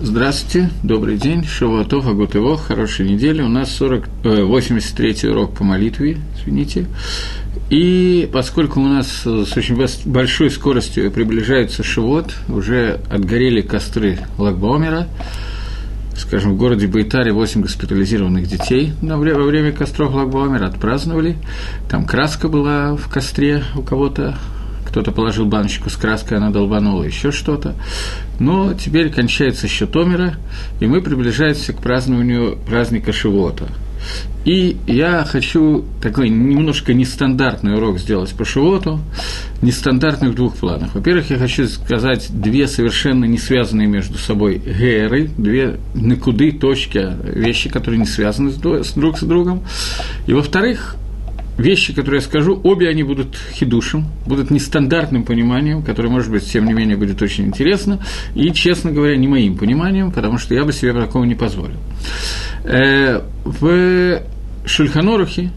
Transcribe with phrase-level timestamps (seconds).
[0.00, 3.42] Здравствуйте, добрый день, Шавуатов, Агутыво, хорошей недели.
[3.42, 6.86] У нас 40, э, 83-й урок по молитве, извините.
[7.68, 15.08] И поскольку у нас с очень большой скоростью приближается Шивот, уже отгорели костры Лагбаумера,
[16.16, 21.38] скажем, в городе Байтаре 8 госпитализированных детей во время костров Лагбаумера отпраздновали.
[21.90, 24.38] Там краска была в костре у кого-то,
[24.88, 27.74] кто-то положил баночку с краской, она долбанула, еще что-то.
[28.40, 30.34] Но теперь кончается счет Омера,
[30.80, 33.68] и мы приближаемся к празднованию праздника Шивота.
[34.44, 39.00] И я хочу такой немножко нестандартный урок сделать по Шивоту,
[39.60, 40.94] нестандартный в двух планах.
[40.94, 47.68] Во-первых, я хочу сказать две совершенно не связанные между собой геры, две накуды, точки, вещи,
[47.68, 49.64] которые не связаны с друг с другом.
[50.26, 50.96] И во-вторых,
[51.58, 56.64] вещи, которые я скажу, обе они будут хидушем, будут нестандартным пониманием, которое, может быть, тем
[56.66, 58.00] не менее, будет очень интересно,
[58.34, 61.78] и, честно говоря, не моим пониманием, потому что я бы себе такого не позволил.
[62.64, 64.22] Э, в
[64.64, 65.50] Шульханорухе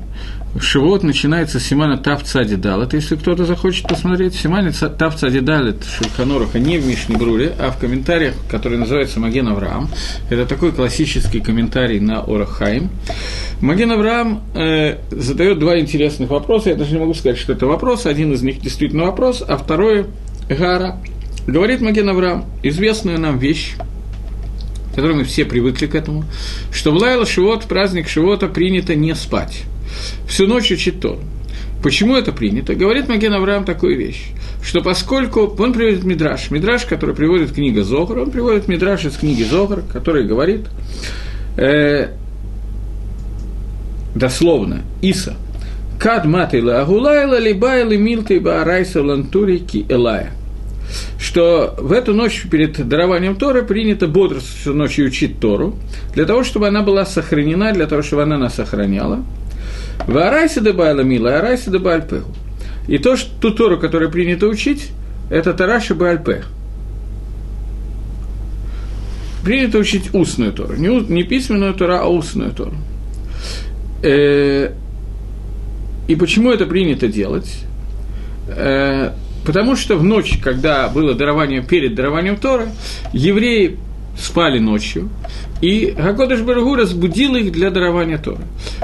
[0.59, 2.93] Шивот начинается с Симана Тав Цади Далет.
[2.93, 7.77] Если кто-то захочет посмотреть, Симане Тав Цади Далет Шульханоруха не в Мишне Бруре, а в
[7.77, 9.89] комментариях, который называется Маген Авраам.
[10.29, 12.89] Это такой классический комментарий на Орахайм.
[13.61, 16.69] Маген Авраам э, задает два интересных вопроса.
[16.69, 18.05] Я даже не могу сказать, что это вопрос.
[18.05, 20.07] Один из них действительно вопрос, а второй–
[20.49, 20.97] Гара.
[21.47, 23.75] Говорит Маген Авраам известную нам вещь,
[24.93, 26.25] которой мы все привыкли к этому,
[26.73, 29.63] что в Лайла Шивот, праздник Шивота, принято не спать
[30.27, 31.19] всю ночь учить Тору.
[31.81, 32.75] Почему это принято?
[32.75, 34.27] Говорит Маген Авраам такую вещь,
[34.63, 39.41] что поскольку он приводит Мидраш, Мидраш, который приводит книга Зохар, он приводит Мидраш из книги
[39.43, 40.67] Зохар, который говорит
[41.57, 42.09] э,
[44.13, 45.35] дословно, Иса,
[45.99, 50.33] Кад матила агулайла либайла милты баарайса лантурики элая.
[51.19, 55.75] Что в эту ночь перед дарованием Торы принято бодрствовать всю ночь и учить Тору,
[56.13, 59.23] для того, чтобы она была сохранена, для того, чтобы она нас сохраняла–
[60.07, 62.31] в Арайсе Дебайла Мила, Арайсе Дебальпеху.
[62.87, 64.91] И то, что ту Тору, которую принято учить,
[65.29, 66.47] это Тараши Бальпех.
[69.43, 70.75] Принято учить устную Тору.
[70.75, 72.75] Не, не письменную Тору, а устную Тору.
[74.03, 74.73] Э,
[76.07, 77.63] и почему это принято делать?
[78.47, 79.11] Э,
[79.45, 82.67] потому что в ночь, когда было дарование, перед дарованием Тора,
[83.13, 83.77] евреи
[84.17, 85.09] спали ночью,
[85.61, 88.41] и Гакодыш Барагу разбудил их для дарования Тора.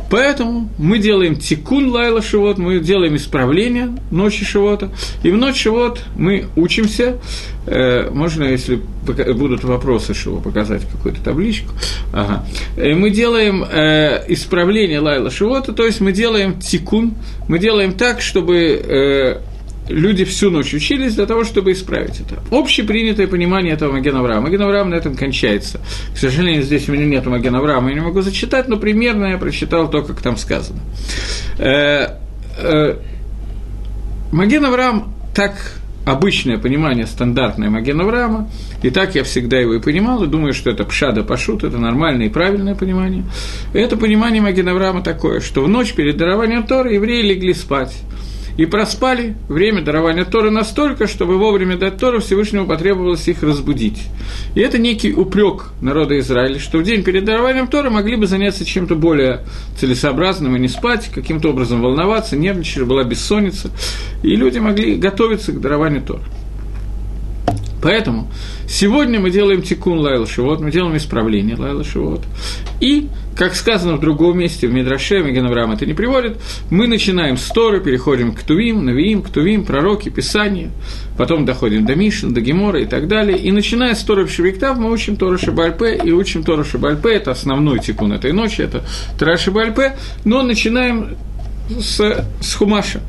[0.10, 4.92] Поэтому мы делаем тикун лайла шивот, мы делаем исправление ночи шивота,
[5.24, 7.18] и в ночь шивот мы учимся,
[7.66, 11.74] э, можно, если будут вопросы, чтобы показать какую-то табличку,
[12.14, 12.46] ага.
[12.78, 17.16] и мы делаем э, исправление лайла шивота, то есть мы делаем тикун,
[17.48, 19.42] мы делаем так, чтобы э,
[19.90, 22.42] люди всю ночь учились для того, чтобы исправить это.
[22.52, 24.42] Общепринятое понимание этого Маген Авраама.
[24.42, 25.80] Маген Авраам на этом кончается.
[26.14, 29.38] К сожалению, здесь у меня нет Маген Авраама, я не могу зачитать, но примерно я
[29.38, 30.80] прочитал то, как там сказано.
[31.58, 32.18] Э,
[32.58, 32.98] э,
[34.32, 35.54] Маген Авраам так
[36.06, 38.50] обычное понимание, стандартное Маген Авраама,
[38.82, 42.28] и так я всегда его и понимал, и думаю, что это пшада пашут, это нормальное
[42.28, 43.24] и правильное понимание.
[43.74, 47.94] Это понимание Маген Авраама такое, что в ночь перед дарованием Тора евреи легли спать
[48.58, 54.04] и проспали время дарования Торы настолько, чтобы вовремя дать Тору Всевышнему потребовалось их разбудить.
[54.56, 58.66] И это некий упрек народа Израиля, что в день перед дарованием Торы могли бы заняться
[58.66, 59.42] чем-то более
[59.80, 63.70] целесообразным и не спать, каким-то образом волноваться, нервничать, была бессонница,
[64.24, 66.24] и люди могли готовиться к дарованию Торы.
[67.82, 68.28] Поэтому
[68.68, 72.22] сегодня мы делаем тикун лайла шивот, мы делаем исправление лайла шивот.
[72.82, 73.08] И,
[73.38, 76.38] как сказано в другом месте, в Мидраше, Мегенаврам это не приводит,
[76.72, 80.72] мы начинаем с Торы, переходим к Тувим, Навиим, к Тувим, пророки, Писания,
[81.18, 83.38] потом доходим до Мишин, до Гемора и так далее.
[83.38, 87.32] И начиная с Торы в Шевиктав, мы учим Тору Шабальпе и учим Тору Шабальпе, это
[87.32, 88.84] основной тикун этой ночи, это
[89.20, 91.16] Тора Шабальпе, но начинаем
[91.70, 93.02] с, с Хумаша.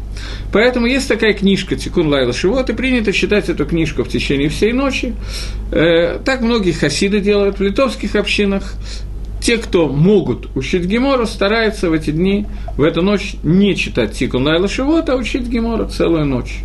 [0.52, 4.72] Поэтому есть такая книжка «Тикун Лайла Шивот», и принято читать эту книжку в течение всей
[4.72, 5.14] ночи.
[5.70, 8.74] Э, так многие хасиды делают в литовских общинах.
[9.48, 12.44] Те, кто могут учить Гемору, стараются в эти дни,
[12.76, 16.58] в эту ночь не читать Тикун Лайла Шивот, а учить Гемору целую ночь.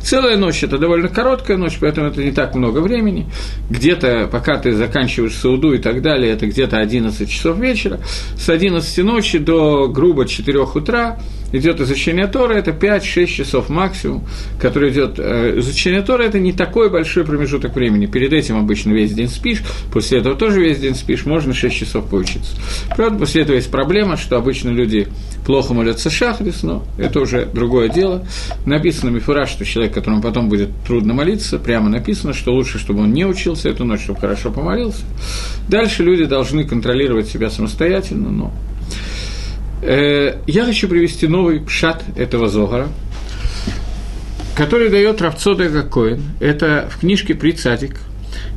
[0.00, 3.26] Целая ночь– это довольно короткая ночь, поэтому это не так много времени.
[3.68, 8.00] Где-то, пока ты заканчиваешь сауду и так далее, это где-то 11 часов вечера.
[8.38, 11.18] С 11 ночи до грубо 4 утра–
[11.52, 14.24] идет изучение Тора, это 5-6 часов максимум,
[14.60, 18.06] который идет э, изучение Тора, это не такой большой промежуток времени.
[18.06, 19.62] Перед этим обычно весь день спишь,
[19.92, 22.56] после этого тоже весь день спишь, можно 6 часов поучиться.
[22.96, 25.08] Правда, после этого есть проблема, что обычно люди
[25.44, 28.26] плохо молятся шахрис, но это уже другое дело.
[28.66, 33.12] Написано мифура, что человек, которому потом будет трудно молиться, прямо написано, что лучше, чтобы он
[33.12, 35.02] не учился эту ночь, чтобы хорошо помолился.
[35.68, 38.52] Дальше люди должны контролировать себя самостоятельно, но
[39.82, 42.88] я хочу привести новый пшат этого Зогара,
[44.56, 46.22] который дает Равцода Гакоин.
[46.40, 48.00] Это в книжке «Прицатик»,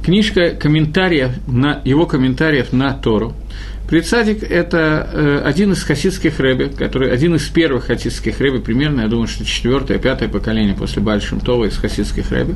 [0.04, 3.36] книжка комментариев на, его комментариев на Тору.
[3.88, 9.08] Прицатик– это э, один из хасидских рэби, который, один из первых хасидских рэби, примерно, я
[9.08, 12.56] думаю, что четвертое, пятое поколение после Большим Това из хасидских рэби,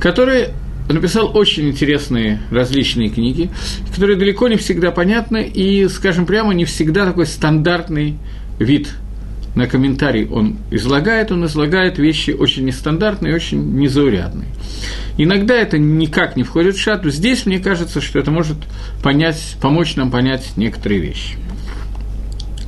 [0.00, 0.48] который
[0.88, 3.50] написал очень интересные различные книги,
[3.92, 8.16] которые далеко не всегда понятны и, скажем прямо, не всегда такой стандартный
[8.58, 8.88] вид
[9.54, 14.48] на комментарий он излагает, он излагает вещи очень нестандартные, очень незаурядные.
[15.18, 17.10] Иногда это никак не входит в шату.
[17.10, 18.56] Здесь мне кажется, что это может
[19.02, 21.36] понять, помочь нам понять некоторые вещи.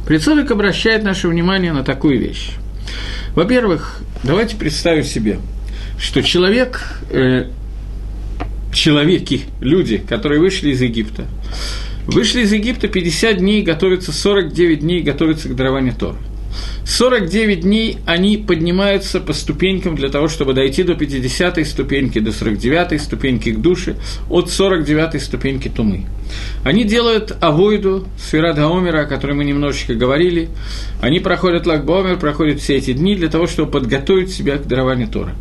[0.06, 2.50] Прицовик обращает наше внимание на такую вещь.
[3.34, 5.38] Во-первых, давайте представим себе,
[5.98, 7.46] что человек э,
[8.74, 11.26] человеки, люди, которые вышли из Египта.
[12.06, 16.18] Вышли из Египта 50 дней, готовятся 49 дней, готовятся к дарованию Тора.
[16.86, 23.00] 49 дней они поднимаются по ступенькам для того, чтобы дойти до 50 ступеньки, до 49
[23.00, 23.96] ступеньки к душе,
[24.28, 26.04] от 49 ступеньки Тумы.
[26.64, 30.48] Они делают авойду, сфера Даомера, о которой мы немножечко говорили.
[31.00, 35.34] Они проходят Лагбаомер, проходят все эти дни для того, чтобы подготовить себя к дарованию Тора.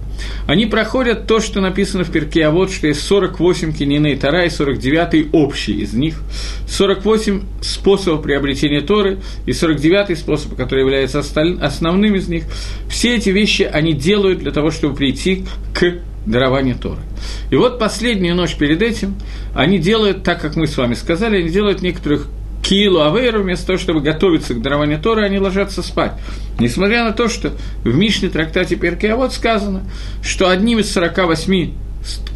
[0.48, 4.50] Они проходят то, что написано в перке, а вот что есть 48 кининей Тара и
[4.50, 6.22] 49 общий из них,
[6.68, 12.44] 48 способов приобретения Торы и 49 способ, который является основным из них.
[12.90, 15.96] Все эти вещи они делают для того, чтобы прийти к
[16.26, 17.02] дарованию Торы.
[17.50, 19.16] И вот последнюю ночь перед этим
[19.54, 22.28] они делают, так как мы с вами сказали, они делают некоторых
[22.64, 26.14] Киилу Авейру, вместо того, чтобы готовиться к дарованию Торы, они ложатся спать.
[26.60, 27.52] Несмотря на то, что
[27.84, 29.84] в Мишне трактате Перкеавод сказано,
[30.24, 31.72] что одним из 48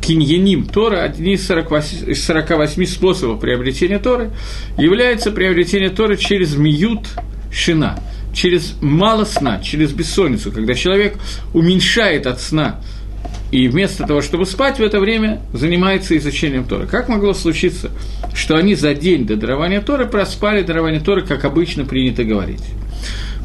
[0.02, 4.32] киньяним Тора, одним из 48, из 48 способов приобретения Торы,
[4.78, 7.08] является приобретение Торы через миют
[7.52, 8.00] шина,
[8.34, 11.16] через мало сна, через бессонницу, когда человек
[11.54, 12.82] уменьшает от сна
[13.52, 16.86] и вместо того, чтобы спать в это время, занимается изучением Торы.
[16.88, 17.92] Как могло случиться,
[18.34, 22.64] что они за день до дарования Торы проспали дарование Торы, как обычно принято говорить?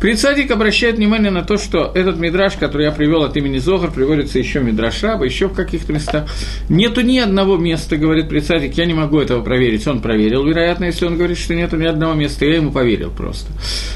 [0.03, 4.41] Прицадик обращает внимание на то, что этот мидраж, который я привел от имени Зохар, приводится
[4.41, 6.29] еще в мидраш Раба, еще в каких-то местах.
[6.69, 9.87] Нету ни одного места, говорит Прицадик, я не могу этого проверить.
[9.87, 13.53] Он проверил, вероятно, если он говорит, что нету ни одного места, я ему поверил просто.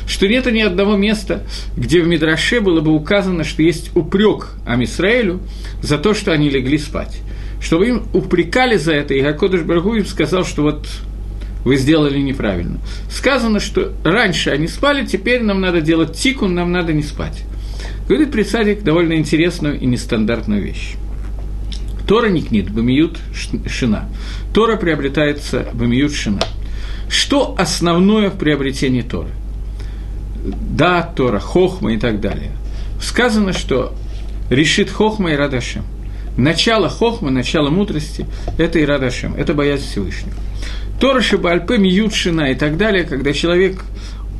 [0.06, 1.42] Что нету ни одного места,
[1.76, 5.40] где в мидраше было бы указано, что есть упрек Амисраэлю
[5.82, 7.18] за то, что они легли спать.
[7.60, 10.86] Чтобы им упрекали за это, и Гакодыш Баргу сказал, что вот
[11.66, 12.78] вы сделали неправильно.
[13.10, 17.42] Сказано, что раньше они спали, теперь нам надо делать тикун, нам надо не спать.
[18.06, 20.94] Говорит Присадик довольно интересную и нестандартную вещь.
[22.06, 23.18] Тора не книт, бамиют
[23.66, 24.08] шина.
[24.54, 26.40] Тора приобретается бамиют шина.
[27.08, 29.30] Что основное в приобретении Торы?
[30.70, 32.52] Да, Тора, Хохма и так далее.
[33.02, 33.92] Сказано, что
[34.50, 35.82] решит Хохма и Радашем.
[36.36, 38.24] Начало Хохма, начало мудрости–
[38.56, 40.36] это и Радашем, это боязнь Всевышнего.
[41.00, 43.84] Тора Шибальпе, Мьютшина и так далее, когда человек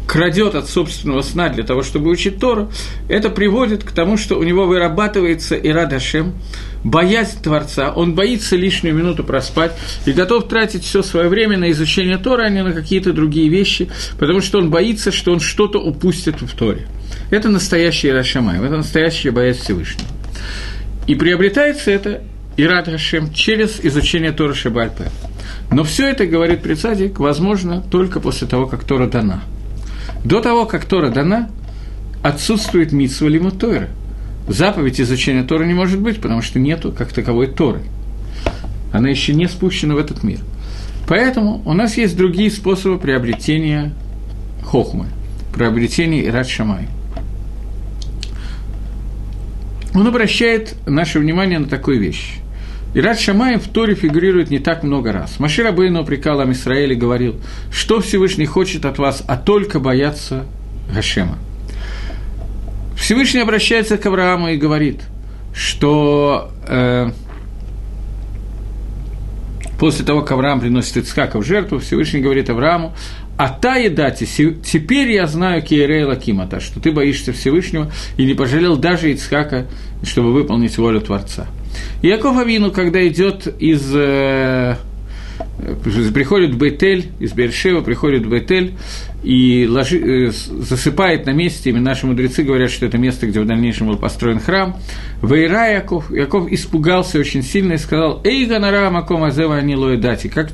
[0.06, 2.70] крадет от собственного сна для того, чтобы учить Тору,
[3.08, 6.35] это приводит к тому, что у него вырабатывается Ирадашем,
[6.85, 9.73] боязнь Творца, он боится лишнюю минуту проспать
[10.06, 13.88] и готов тратить все свое время на изучение Тора, а не на какие-то другие вещи,
[14.19, 16.87] потому что он боится, что он что-то упустит в Торе.
[17.30, 20.09] Это настоящий Ирашамай, это настоящая боязнь Всевышнего.
[21.07, 22.23] И приобретается это
[22.56, 25.10] Ирад Хашем через изучение Тора Шабальпе.
[25.70, 29.42] Но все это, говорит Прицадик, возможно только после того, как Тора дана.
[30.25, 31.50] До того, как Тора дана,
[32.22, 33.88] отсутствует митсва лиму Тора.
[34.48, 37.82] Заповедь изучения Торы не может быть, потому что нету как таковой Торы.
[38.92, 40.38] Она еще не спущена в этот мир.
[41.08, 43.92] Поэтому у нас есть другие способы приобретения
[44.64, 45.06] хохмы,
[45.54, 46.88] приобретения Ират Шамай.
[49.94, 52.38] Он обращает наше внимание на такую вещь.
[52.97, 55.38] Ират Шамаем в Торе фигурирует не так много раз.
[55.38, 57.38] Машир Абейну упрекал Амисраэль и говорил,
[57.71, 60.47] что Всевышний хочет от вас, а только бояться
[60.91, 61.37] Гашема.
[62.97, 65.03] Всевышний обращается к Аврааму и говорит,
[65.53, 67.11] что э,
[69.79, 72.95] после того, как Авраам приносит Ицхака в жертву, Всевышний говорит Аврааму,
[73.37, 78.79] а та еда, теперь я знаю Киерей Лакимата, что ты боишься Всевышнего и не пожалел
[78.79, 79.67] даже Ицхака,
[80.03, 81.47] чтобы выполнить волю Творца.
[82.02, 84.76] Яков Авину, когда идет из э,
[86.14, 88.75] приходит в Бейтель, из Бершева приходит в Бейтель
[89.23, 93.47] и ложи, э, засыпает на месте, и наши мудрецы говорят, что это место, где в
[93.47, 94.76] дальнейшем был построен храм.
[95.23, 100.50] Вейра Яков, Яков испугался очень сильно и сказал, «Эй, Ганара Маком Азева Анилуэ Дати, как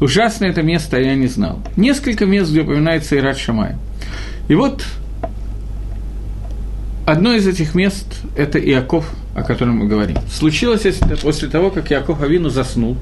[0.00, 1.60] ужасно это место, а я не знал».
[1.76, 3.74] Несколько мест, где упоминается Ират Шамай.
[4.48, 4.84] И вот
[7.06, 10.16] одно из этих мест– это Иаков– о котором мы говорим.
[10.32, 12.96] Случилось это после того, как Яков Авину заснул,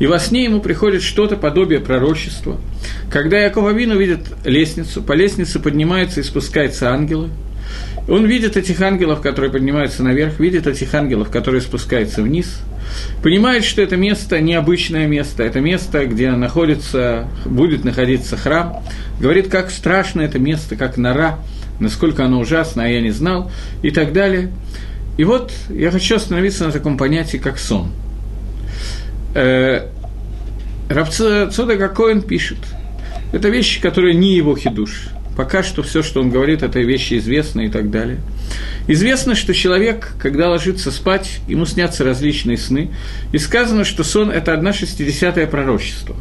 [0.00, 2.58] и во сне ему приходит что-то подобие пророчества.
[3.08, 7.30] Когда Яков Авину видит лестницу, по лестнице поднимаются и спускаются ангелы,
[8.08, 12.58] он видит этих ангелов, которые поднимаются наверх, видит этих ангелов, которые спускаются вниз,
[13.22, 18.82] понимает, что это место необычное место, это место, где находится, будет находиться храм,
[19.20, 21.38] говорит, как страшно это место, как нора,
[21.80, 23.50] насколько оно ужасно, а я не знал,
[23.82, 24.50] и так далее–
[25.16, 27.92] и вот я хочу остановиться на таком понятии, как сон.
[29.34, 29.88] Э,
[30.88, 32.58] Рабца Цода Коэн пишет,
[33.32, 35.08] это вещи, которые не его хидуш.
[35.36, 38.18] Пока что все, что он говорит, это вещи известны и так далее.
[38.86, 42.90] Известно, что человек, когда ложится спать, ему снятся различные сны,
[43.32, 46.16] и сказано, что сон– это одна шестидесятое пророчество.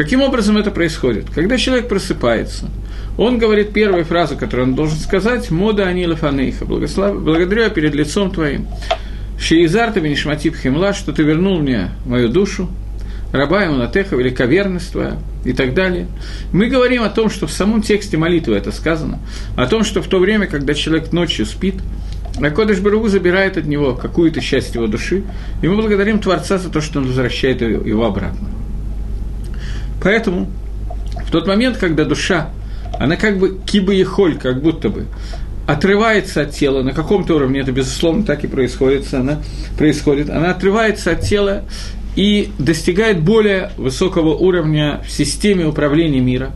[0.00, 1.28] Каким образом это происходит?
[1.28, 2.70] Когда человек просыпается–
[3.18, 8.30] он говорит первую фразу, которую он должен сказать, «Мода анила фанейха», «Благодарю я перед лицом
[8.30, 8.66] твоим».
[9.38, 12.70] «Шиизар ты нишматип химла», что ты вернул мне мою душу,
[13.30, 16.06] раба ему натеха, великоверность твоя и так далее.
[16.50, 19.18] Мы говорим о том, что в самом тексте молитвы это сказано,
[19.54, 21.74] о том, что в то время, когда человек ночью спит,
[22.40, 25.24] Акодыш Барагу забирает от него какую-то часть его души,
[25.60, 28.48] и мы благодарим Творца за то, что он возвращает его обратно.
[30.02, 30.48] Поэтому
[31.26, 32.50] в тот момент, когда душа
[32.98, 35.06] она как бы киба и холь, как будто бы
[35.66, 39.40] отрывается от тела, на каком-то уровне это, безусловно, так и происходит, она,
[39.78, 41.64] происходит, она отрывается от тела
[42.16, 46.50] и достигает более высокого уровня в системе управления мира,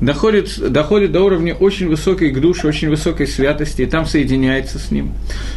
[0.00, 4.92] доходит, доходит до уровня очень высокой к душе, очень высокой святости, и там соединяется с
[4.92, 5.12] ним,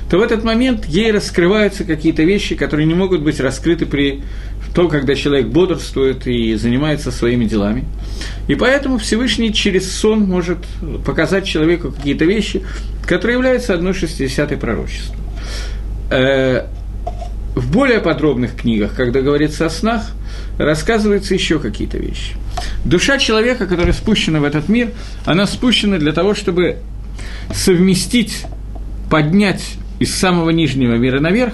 [0.09, 4.23] то в этот момент ей раскрываются какие-то вещи, которые не могут быть раскрыты при
[4.73, 7.85] том, когда человек бодрствует и занимается своими делами.
[8.47, 10.59] И поэтому Всевышний через сон может
[11.05, 12.63] показать человеку какие-то вещи,
[13.05, 15.15] которые являются одной шестидесятой пророчества.
[16.09, 16.67] Э,
[17.55, 20.11] в более подробных книгах, когда говорится о снах,
[20.57, 22.33] рассказываются еще какие-то вещи.
[22.83, 24.89] Душа человека, которая спущена в этот мир,
[25.25, 26.77] она спущена для того, чтобы
[27.53, 28.45] совместить,
[29.09, 29.63] поднять
[29.99, 31.53] из самого нижнего мира наверх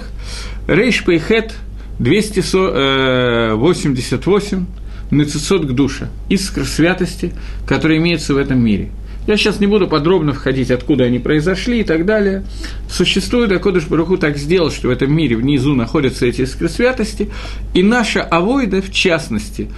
[0.66, 1.52] Рейш Пейхет
[2.00, 4.66] 288
[5.12, 7.32] Нецесот к душе, искр святости,
[7.66, 8.90] которые имеются в этом мире–
[9.26, 12.44] я сейчас не буду подробно входить, откуда они произошли и так далее.
[12.90, 17.30] Существует, Акодыш Баруху так сделал, что в этом мире внизу находятся эти искры святости,
[17.74, 19.70] и наша авойда, в частности,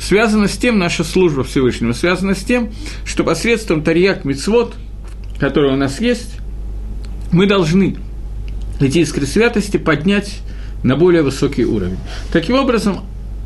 [0.00, 2.70] связана с тем, наша служба Всевышнего связана с тем,
[3.04, 4.74] что посредством Тарьяк Мицвод,
[5.38, 6.36] который у нас есть,
[7.30, 7.96] мы должны
[8.80, 10.40] эти искры святости поднять
[10.82, 11.98] на более высокий уровень.
[12.32, 13.00] Таким образом,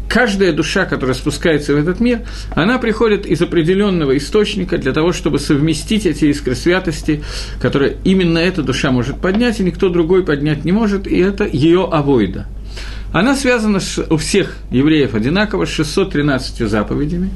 [0.09, 2.21] каждая душа, которая спускается в этот мир,
[2.55, 7.23] она приходит из определенного источника для того, чтобы совместить эти искры святости,
[7.61, 11.89] которые именно эта душа может поднять, и никто другой поднять не может, и это ее
[11.91, 12.47] авойда–
[13.13, 17.31] она связана с, у всех евреев одинаково с 613 заповедями.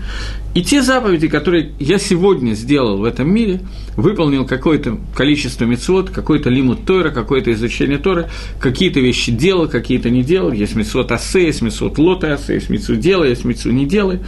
[0.54, 3.60] И те заповеди, которые я сегодня сделал в этом мире,
[3.94, 10.22] выполнил какое-то количество мецвод, какой-то лимут Тора, какое-то изучение Тора, какие-то вещи делал, какие-то не
[10.22, 14.20] делал, есть мецвод асе, есть мецвод лота асе, есть мецвод делай, есть мецвод не делай.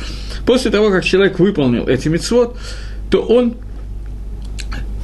[0.45, 2.59] После того, как человек выполнил эти мецвод,
[3.11, 3.55] то он,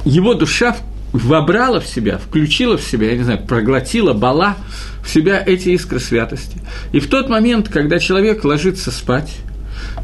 [0.05, 0.77] его душа
[1.17, 4.57] вобрала в себя, включила в себя, я не знаю, проглотила, бала
[5.03, 6.57] в себя эти искры святости.
[6.91, 9.37] И в тот момент, когда человек ложится спать,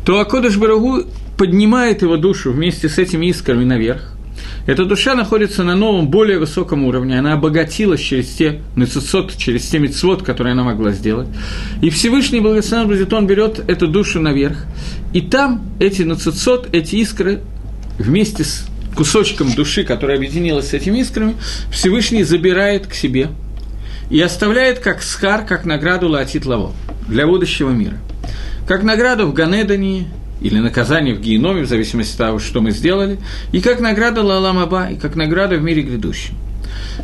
[0.05, 1.03] то Акодыш Барагу
[1.37, 4.13] поднимает его душу вместе с этими искрами наверх.
[4.67, 9.79] Эта душа находится на новом, более высоком уровне, она обогатилась через те нецицот, через те
[9.79, 11.27] мецвод, которые она могла сделать.
[11.81, 14.65] И Всевышний Благословен будет, он берет эту душу наверх,
[15.13, 17.41] и там эти нецицот, эти искры
[17.97, 21.35] вместе с кусочком души, которая объединилась с этими искрами,
[21.71, 23.29] Всевышний забирает к себе
[24.09, 26.73] и оставляет как схар, как награду Латит Лаво
[27.07, 27.97] для будущего мира.
[28.67, 30.07] Как награду в Ганедане
[30.41, 33.19] или наказание в Геноме, в зависимости от того, что мы сделали,
[33.51, 36.35] и как награда Лаламаба, и как награда в мире грядущем.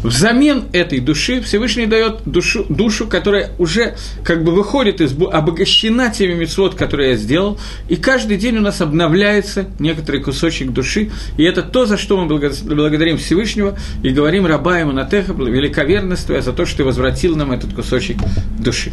[0.03, 6.33] Взамен этой души Всевышний дает душу, душу, которая уже как бы выходит из обогащена теми
[6.33, 11.63] мецвод, которые я сделал, и каждый день у нас обновляется некоторый кусочек души, и это
[11.63, 16.53] то, за что мы благодарим Всевышнего и говорим раба ему на теха, великоверность твоя за
[16.53, 18.17] то, что ты возвратил нам этот кусочек
[18.59, 18.91] души.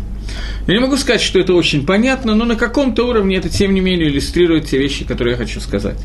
[0.67, 3.81] Я не могу сказать, что это очень понятно, но на каком-то уровне это, тем не
[3.81, 5.99] менее, иллюстрирует те вещи, которые я хочу сказать.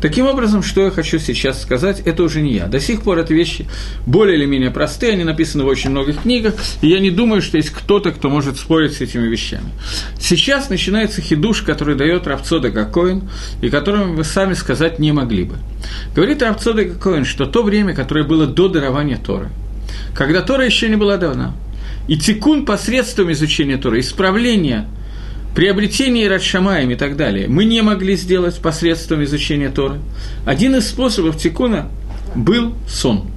[0.00, 2.66] Таким образом, что я хочу сейчас сказать, это уже не я.
[2.66, 3.66] До сих пор эти вещи
[4.06, 7.56] более или менее простые, они написаны в очень многих книгах, и я не думаю, что
[7.56, 9.70] есть кто-то, кто может спорить с этими вещами.
[10.18, 13.28] Сейчас начинается хидуш, который дает Равцода Гакоин,
[13.60, 15.56] и которым вы сами сказать не могли бы.
[16.14, 19.48] Говорит Равцода Гакоин, что то время, которое было до дарования Торы,
[20.14, 21.54] когда Тора еще не была давна,
[22.08, 24.86] и тикун посредством изучения Торы, исправление,
[25.54, 29.98] приобретение Радшамаем и так далее, мы не могли сделать посредством изучения Торы.
[30.44, 31.88] Один из способов тикуна
[32.34, 33.30] был сон.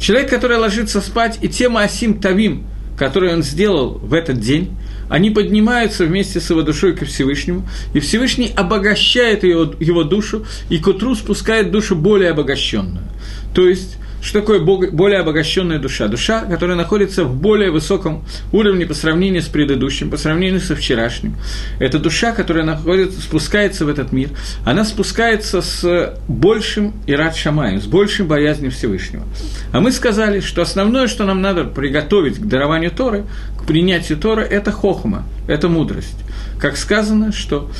[0.00, 4.76] Человек, который ложится спать, и тема Асим Тавим, которую он сделал в этот день,
[5.08, 10.78] они поднимаются вместе с его душой ко Всевышнему, и Всевышний обогащает его, его душу, и
[10.78, 13.04] к утру спускает душу более обогащенную.
[13.54, 16.08] То есть что такое более обогащенная душа?
[16.08, 21.36] Душа, которая находится в более высоком уровне по сравнению с предыдущим, по сравнению со вчерашним.
[21.78, 24.30] Это душа, которая находится, спускается в этот мир.
[24.64, 29.24] Она спускается с большим Ират Шамаем, с большим боязнью Всевышнего.
[29.72, 33.24] А мы сказали, что основное, что нам надо приготовить к дарованию Торы,
[33.58, 36.16] к принятию Торы, это хохма, это мудрость.
[36.58, 37.70] Как сказано, что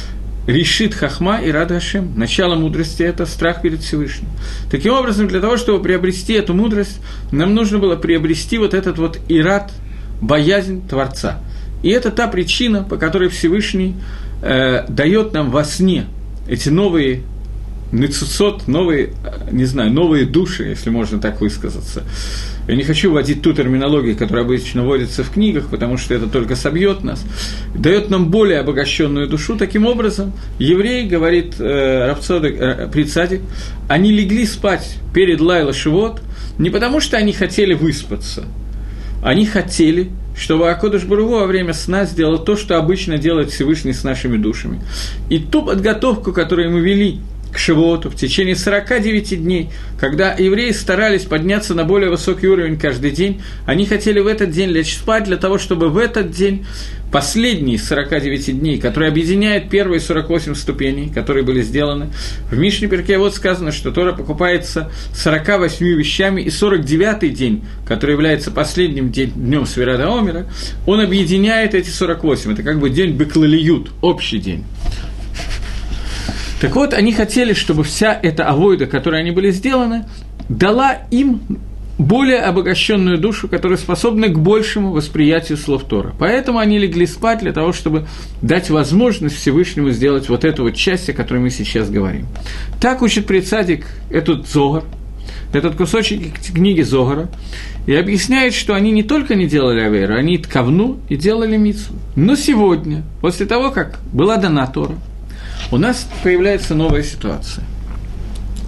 [0.48, 2.14] решит хахма и рад Хашем.
[2.16, 4.28] Начало мудрости– это страх перед Всевышним.
[4.70, 7.00] Таким образом, для того, чтобы приобрести эту мудрость,
[7.30, 9.70] нам нужно было приобрести вот этот вот ират,
[10.22, 11.38] боязнь Творца.
[11.82, 13.94] И это та причина, по которой Всевышний
[14.42, 16.06] э, дает нам во сне
[16.48, 17.22] эти новые
[17.90, 19.10] Нецуцот, новые,
[19.50, 22.04] не знаю, новые души, если можно так высказаться.
[22.66, 26.54] Я не хочу вводить ту терминологию, которая обычно вводится в книгах, потому что это только
[26.54, 27.24] собьет нас.
[27.74, 29.56] Дает нам более обогащенную душу.
[29.56, 33.40] Таким образом, евреи, говорит э, Равцодек, э, Прицадик,
[33.88, 36.20] они легли спать перед Лайла Шивот
[36.58, 38.44] не потому, что они хотели выспаться,
[39.22, 44.04] они хотели чтобы Акодыш Баругу во время сна сделал то, что обычно делает Всевышний с
[44.04, 44.80] нашими душами.
[45.28, 47.18] И ту подготовку, которую мы вели
[47.52, 53.10] к Шивоту в течение 49 дней, когда евреи старались подняться на более высокий уровень каждый
[53.10, 56.66] день, они хотели в этот день лечь спать для того, чтобы в этот день
[57.10, 62.10] последние 49 дней, которые объединяют первые 48 ступеней, которые были сделаны,
[62.50, 68.50] в Мишне Перке вот сказано, что Тора покупается 48 вещами, и 49 день, который является
[68.50, 70.46] последним днем Свирада Омера,
[70.86, 72.52] он объединяет эти 48.
[72.52, 74.64] Это как бы день Беклалиют, общий день.
[76.60, 80.06] Так вот, они хотели, чтобы вся эта авойда, которой они были сделаны,
[80.48, 81.40] дала им
[81.98, 86.14] более обогащенную душу, которая способна к большему восприятию слов Тора.
[86.18, 88.06] Поэтому они легли спать для того, чтобы
[88.40, 92.26] дать возможность Всевышнему сделать вот эту вот часть, о которой мы сейчас говорим.
[92.80, 94.84] Так учит предсадик этот Зогар,
[95.52, 97.28] этот кусочек книги Зогара,
[97.86, 101.94] и объясняет, что они не только не делали Аверу, они ткавну и делали Мицу.
[102.14, 104.94] Но сегодня, после того, как была дана Тора,
[105.70, 107.64] у нас появляется новая ситуация.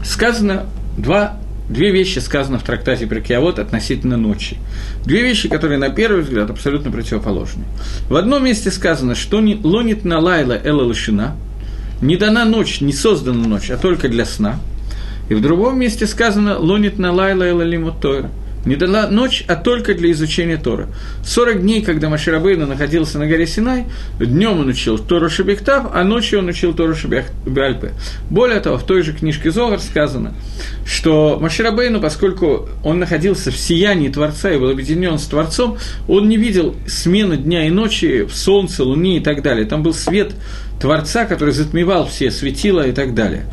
[0.05, 4.57] Сказано два, две вещи сказано в трактате Прикиавод относительно ночи.
[5.05, 7.64] Две вещи, которые на первый взгляд абсолютно противоположны.
[8.09, 11.37] В одном месте сказано, что не лонит на лайла эла лошина,
[12.03, 14.59] не дана ночь, не создана ночь, а только для сна.
[15.29, 18.00] И в другом месте сказано лонит на лайла эла лимут
[18.64, 20.88] не дала ночь, а только для изучения Тора.
[21.25, 23.87] 40 дней, когда Маширабейна находился на горе Синай,
[24.18, 27.92] днем он учил Тору Шабихтав, а ночью он учил Тору Шабиальпе.
[28.29, 30.35] Более того, в той же книжке Зогар сказано,
[30.85, 36.37] что Маширабейну, поскольку он находился в сиянии Творца и был объединен с Творцом, он не
[36.37, 39.66] видел смены дня и ночи в солнце, луне и так далее.
[39.66, 40.33] Там был свет
[40.81, 43.45] Творца, который затмевал все светила и так далее.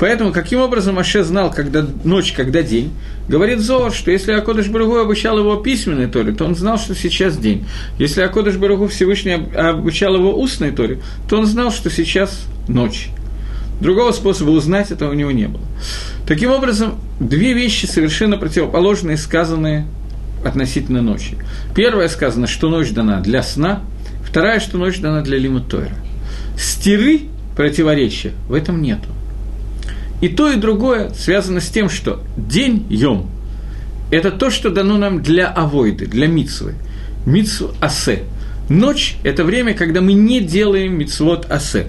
[0.00, 2.92] Поэтому, каким образом Аше знал, когда ночь, когда день?
[3.28, 7.38] Говорит Зор, что если Акодыш Баругу обучал его письменной Торе, то он знал, что сейчас
[7.38, 7.66] день.
[7.98, 13.10] Если Акодыш Баругу Всевышний обучал его устной Торе, то он знал, что сейчас ночь.
[13.80, 15.62] Другого способа узнать этого у него не было.
[16.26, 19.86] Таким образом, две вещи совершенно противоположные, сказанные
[20.44, 21.36] относительно ночи.
[21.76, 23.82] Первое сказано, что ночь дана для сна,
[24.24, 25.68] вторая, что ночь дана для лимут
[26.56, 27.22] Стиры
[27.56, 29.08] противоречия в этом нету.
[30.20, 33.28] И то, и другое связано с тем, что день йом–
[34.10, 36.74] это то, что дано нам для авойды, для мицвы,
[37.26, 38.24] мицву асе.
[38.68, 41.88] Ночь– это время, когда мы не делаем мицвод асе.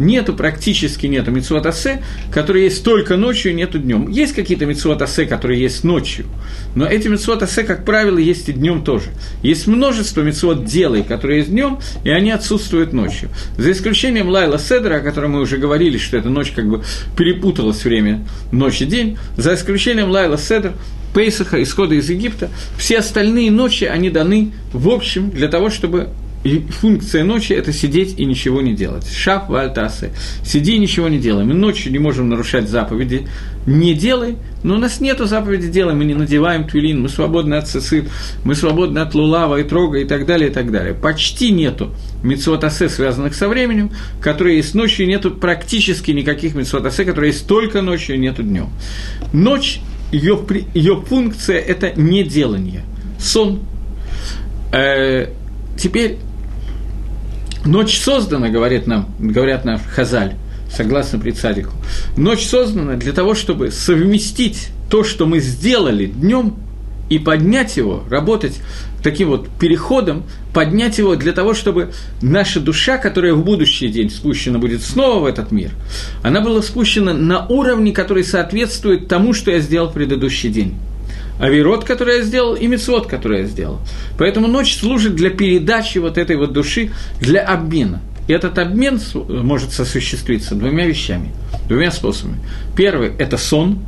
[0.00, 4.08] Нету, практически нету митцвот асе, которые есть только ночью, нету днем.
[4.08, 6.26] Есть какие-то митцвот асе, которые есть ночью,
[6.74, 9.10] но эти митцвот асе, как правило, есть и днем тоже.
[9.42, 13.28] Есть множество митцвот делай, которые есть днем, и они отсутствуют ночью.
[13.56, 16.82] За исключением Лайла Седра, о котором мы уже говорили, что эта ночь как бы
[17.16, 20.72] перепуталась время ночь и день, за исключением Лайла Седр,
[21.14, 26.10] Пейсаха, исхода из Египта, все остальные ночи, они даны в общем для того, чтобы
[26.42, 29.06] и функция ночи– это сидеть и ничего не делать.
[29.06, 30.12] Шаф вальтасы.
[30.42, 31.44] Сиди и ничего не делай.
[31.44, 33.26] Мы ночью не можем нарушать заповеди.
[33.66, 34.36] Не делай.
[34.62, 35.94] Но у нас нет заповеди делай.
[35.94, 37.02] Мы не надеваем твилин.
[37.02, 38.08] Мы свободны от цицит.
[38.42, 40.94] Мы свободны от лулава и трога и так далее, и так далее.
[40.94, 43.90] Почти нету митцвотасе, связанных со временем,
[44.22, 48.70] которые есть ночью, нету практически никаких митцвотасе, которые есть только ночью, нету днем.
[49.34, 50.40] Ночь, ее,
[50.72, 52.84] ее функция– это не делание.
[53.18, 53.60] Сон.
[54.72, 55.26] Э,
[55.76, 56.16] теперь
[57.64, 60.34] Ночь создана, говорит нам, говорят нам Хазаль,
[60.70, 61.72] согласно Прицадику.
[62.16, 66.56] Ночь создана для того, чтобы совместить то, что мы сделали днем,
[67.10, 68.60] и поднять его, работать
[69.02, 70.22] таким вот переходом,
[70.54, 71.92] поднять его для того, чтобы
[72.22, 75.72] наша душа, которая в будущий день спущена будет снова в этот мир,
[76.22, 80.76] она была спущена на уровне, который соответствует тому, что я сделал в предыдущий день
[81.38, 83.80] авирот, который я сделал, и мецвод, который я сделал.
[84.18, 88.00] Поэтому ночь служит для передачи вот этой вот души, для обмена.
[88.28, 91.30] И этот обмен может осуществиться двумя вещами,
[91.68, 92.38] двумя способами.
[92.76, 93.80] Первый– это сон,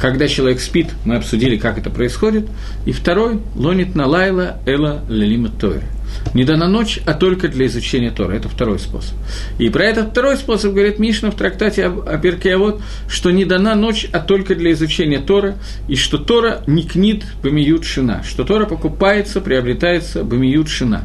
[0.00, 2.46] когда человек спит, мы обсудили, как это происходит.
[2.86, 5.84] И второй– лонит на лайла эла лелима тойра–
[6.34, 8.32] не дана ночь, а только для изучения Тора.
[8.32, 9.14] Это второй способ.
[9.58, 14.06] И про этот второй способ говорит Мишна в трактате о Перкеавод, что не дана ночь,
[14.12, 15.56] а только для изучения Тора,
[15.88, 21.04] и что Тора не книт бамиют шина, что Тора покупается, приобретается бамиют шина.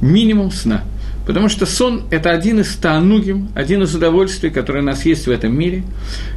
[0.00, 0.84] Минимум сна–
[1.26, 5.30] Потому что сон– это один из таанугим, один из удовольствий, которые у нас есть в
[5.30, 5.84] этом мире.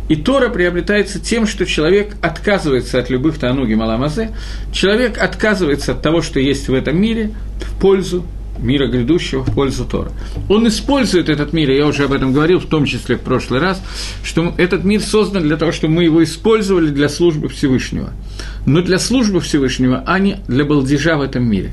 [0.08, 4.32] И Тора приобретается тем, что человек отказывается от любых таанугим аламазе,
[4.72, 8.26] человек отказывается от того, что есть в этом мире, в пользу
[8.60, 10.12] мира грядущего, в пользу Тора.
[10.50, 13.82] Он использует этот мир, я уже об этом говорил, в том числе в прошлый раз,
[14.24, 18.12] что этот мир создан для того, чтобы мы его использовали для службы Всевышнего.
[18.66, 21.72] Но для службы Всевышнего, а не для балдежа в этом мире.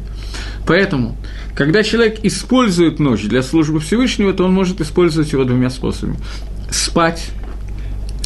[0.66, 1.16] Поэтому
[1.54, 6.18] когда человек использует ночь для службы Всевышнего, то он может использовать его двумя способами.
[6.70, 7.30] Спать,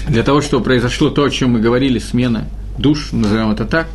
[0.08, 3.88] для того, чтобы произошло то, о чем мы говорили, смена душ, назовем это так,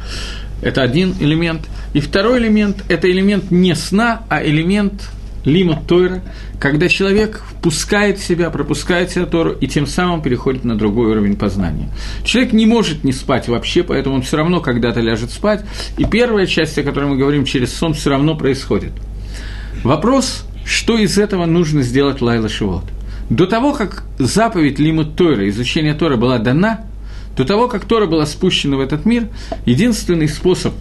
[0.62, 1.62] это один элемент.
[1.94, 5.10] И второй элемент– это элемент не сна, а элемент
[5.46, 6.22] лима Тойра,
[6.60, 11.36] когда человек впускает в себя, пропускает себя Тору и тем самым переходит на другой уровень
[11.36, 11.90] познания.
[12.24, 15.66] Человек не может не спать вообще, поэтому он все равно когда-то ляжет спать,
[15.98, 18.92] и первая часть, о которой мы говорим через сон, все равно происходит–
[19.84, 22.86] Вопрос, что из этого нужно сделать Лайла Шивот.
[23.30, 26.86] До того, как заповедь Лимут Тойра, изучение Тора была дана,
[27.36, 29.28] до того, как Тора была спущена в этот мир,
[29.66, 30.74] единственный способ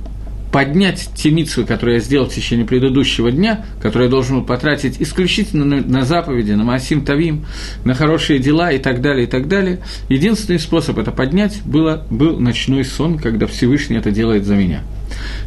[0.52, 5.00] поднять те митсвы, которые я сделал в течение предыдущего дня, которые я должен был потратить
[5.00, 7.46] исключительно на, на заповеди, на Масим Тавим,
[7.84, 9.80] на хорошие дела и так далее, и так далее.
[10.10, 14.82] Единственный способ это поднять было, был ночной сон, когда Всевышний это делает за меня.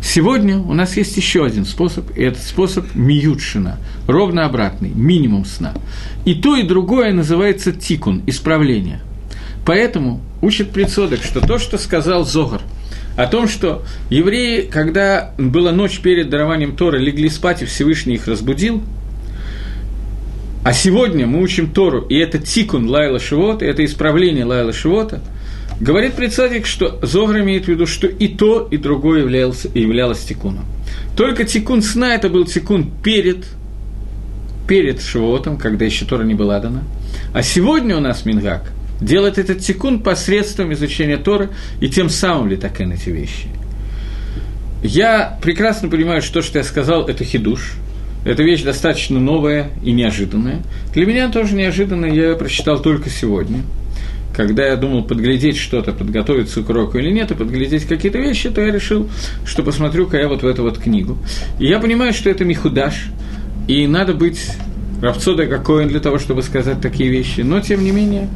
[0.02, 5.74] Сегодня у нас есть еще один способ, и этот способ миютшина, ровно обратный, минимум сна.
[6.26, 9.02] И то, и другое называется тикун, исправление.
[9.66, 12.62] Поэтому учит предсодок, что то, что сказал Зогар–
[13.16, 18.28] о том, что евреи, когда была ночь перед дарованием Торы, легли спать, и Всевышний их
[18.28, 18.84] разбудил,
[20.64, 25.22] а сегодня мы учим Тору, и это тикун Лайла Шивота, это исправление Лайла Шивота,
[25.80, 30.66] говорит предсадик, что Зогр имеет в виду, что и то, и другое являлось, являлось тикуном.
[31.16, 33.46] Только тикун сна– это был тикун перед,
[34.68, 36.84] перед Шивотом, когда еще Тора не была дана.
[37.34, 41.50] А сегодня у нас Мингак– делать этот тикун посредством изучения Торы
[41.82, 43.48] и тем самым ли так и эти вещи.
[44.84, 47.74] Я прекрасно понимаю, что то, что я сказал, это хидуш.
[48.24, 50.62] Это вещь достаточно новая и неожиданная.
[50.94, 53.62] Для меня тоже неожиданно, я ее прочитал только сегодня.
[54.36, 58.62] Когда я думал подглядеть что-то, подготовиться к уроку или нет, и подглядеть какие-то вещи, то
[58.62, 59.10] я решил,
[59.46, 61.18] что посмотрю-ка я вот в эту вот книгу.
[61.60, 63.06] И я понимаю, что это михудаш,
[63.68, 64.52] и надо быть
[65.02, 67.42] Равцода какой он для того, чтобы сказать такие вещи.
[67.42, 68.30] Но, тем не менее,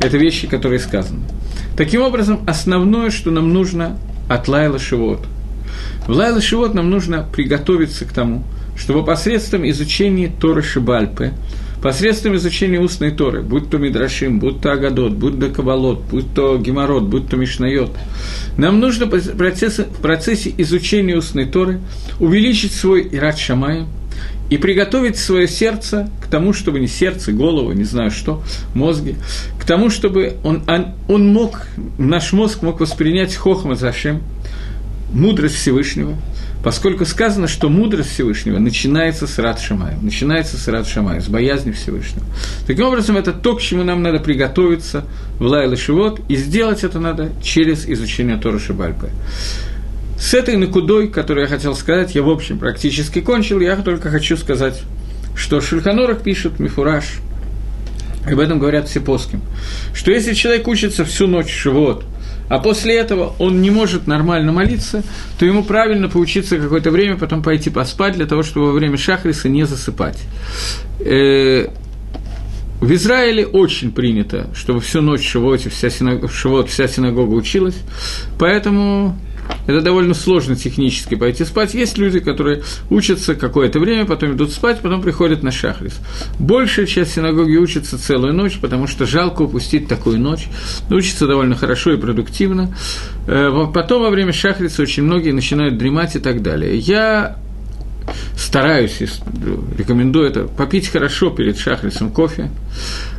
[0.00, 1.20] это вещи, которые сказаны.
[1.76, 3.98] Таким образом, основное, что нам нужно
[4.28, 5.20] от Лайла Шивот.
[6.06, 8.44] В Лайла Шивот нам нужно приготовиться к тому,
[8.76, 11.32] чтобы посредством изучения Торы Шибальпы,
[11.82, 16.56] посредством изучения устной Торы, будь то Мидрашим, будь то Агадот, будь то Кабалот, будь то
[16.58, 17.92] Геморот, будь то Мишнайот,
[18.56, 21.80] нам нужно в процессе, в процессе изучения устной Торы
[22.18, 23.84] увеличить свой Ират Шамай
[24.50, 28.42] и приготовить свое сердце к тому, чтобы не сердце, голову, не знаю что,
[28.74, 29.16] мозги,
[29.60, 31.66] к тому, чтобы он, он, он мог,
[31.98, 34.22] наш мозг мог воспринять хохма зашем,
[35.12, 36.16] мудрость Всевышнего,
[36.62, 41.72] поскольку сказано, что мудрость Всевышнего начинается с Рад Шамая, начинается с Рад Шамая, с боязни
[41.72, 42.26] Всевышнего.
[42.66, 45.04] Таким образом, это то, к чему нам надо приготовиться
[45.38, 49.10] в Лайла Шивот, и сделать это надо через изучение Тора Шибальпы.
[50.18, 54.36] С этой накудой, которую я хотел сказать, я, в общем, практически кончил, я только хочу
[54.36, 54.82] сказать,
[55.34, 57.04] что Шульханорах пишет Мифураж,
[58.26, 59.42] об этом говорят все плоским,
[59.94, 62.04] что если человек учится всю ночь Шивот,
[62.48, 65.02] а после этого он не может нормально молиться,
[65.38, 69.48] то ему правильно поучиться какое-то время, потом пойти поспать, для того, чтобы во время шахриса
[69.48, 70.18] не засыпать.
[71.00, 71.68] Э,
[72.80, 77.76] в Израиле очень принято, чтобы всю ночь в Шивоте вся синагога, Шивот, вся синагога училась,
[78.38, 79.18] поэтому
[79.66, 81.74] это довольно сложно технически пойти спать.
[81.74, 86.00] Есть люди, которые учатся какое-то время, потом идут спать, потом приходят на шахрис.
[86.38, 90.48] Большая часть синагоги учится целую ночь, потому что жалко упустить такую ночь.
[90.90, 92.74] Учатся довольно хорошо и продуктивно.
[93.26, 96.76] Э, потом во время шахриса очень многие начинают дремать и так далее.
[96.76, 97.36] Я
[98.36, 99.00] стараюсь,
[99.76, 102.50] рекомендую это, попить хорошо перед шахрисом кофе.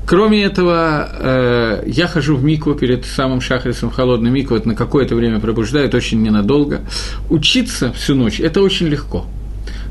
[0.06, 5.16] Кроме этого, э, я хожу в микву перед самым шахрисом, холодный микву, это на какое-то
[5.16, 6.82] время пробуждает, очень ненадолго.
[7.30, 9.26] Учиться всю ночь– это очень легко–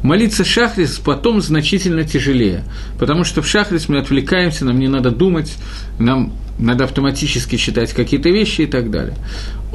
[0.02, 2.62] Молиться шахрис потом значительно тяжелее,
[2.98, 5.56] потому что в шахрис мы отвлекаемся, нам не надо думать,
[5.98, 9.14] нам надо автоматически читать какие-то вещи и так далее.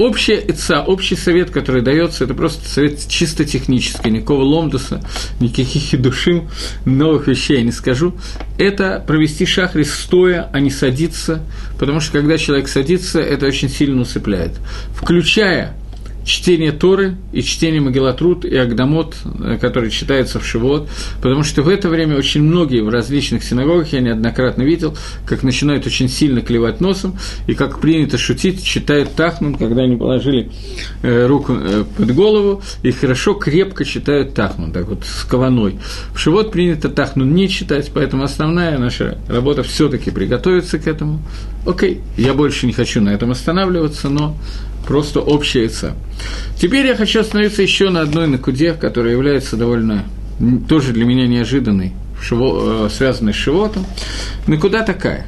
[0.02, 5.00] Общая ИЦА, общий совет, который дается, это просто совет чисто технический, никакого ломдуса,
[5.40, 6.50] никаких душим,
[6.86, 8.16] новых вещей я не скажу.
[8.58, 11.44] Это провести шахрис стоя, а не садиться,
[11.78, 14.54] потому что когда человек садится, это очень сильно усыпляет.
[14.96, 15.76] Включая
[16.24, 20.90] чтение Торы и чтение Магелатрут и Агдамот, э, который читается в Шивот,
[21.22, 25.86] потому что в это время очень многие в различных синагогах, я неоднократно видел, как начинают
[25.86, 30.52] очень сильно клевать носом, и как принято шутить, читают Тахнун, когда они положили
[31.02, 35.80] э, руку э, под голову, и хорошо, крепко читают Тахнун, так вот, с кованой.
[36.14, 41.22] В Шивот принято Тахнун не читать, поэтому основная наша работа все таки приготовиться к этому.
[41.66, 44.36] Окей, я больше не хочу на этом останавливаться, но
[44.88, 45.94] просто общее яйца.
[46.58, 50.06] Теперь я хочу остановиться еще на одной накуде, которая является довольно
[50.68, 53.86] тоже для меня неожиданной, шиво, э, связанной с Шивотом.
[54.48, 55.28] Накуда такая?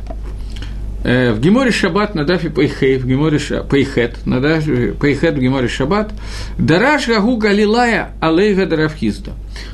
[1.03, 3.39] Э, в Геморе Шаббат на дафе Пейхей, в Геморе
[3.69, 6.11] Пейхет, на дафе Пейхет в Геморе Шаббат,
[6.57, 9.31] Дараш Гагу Галилая Алейга Даравхизда.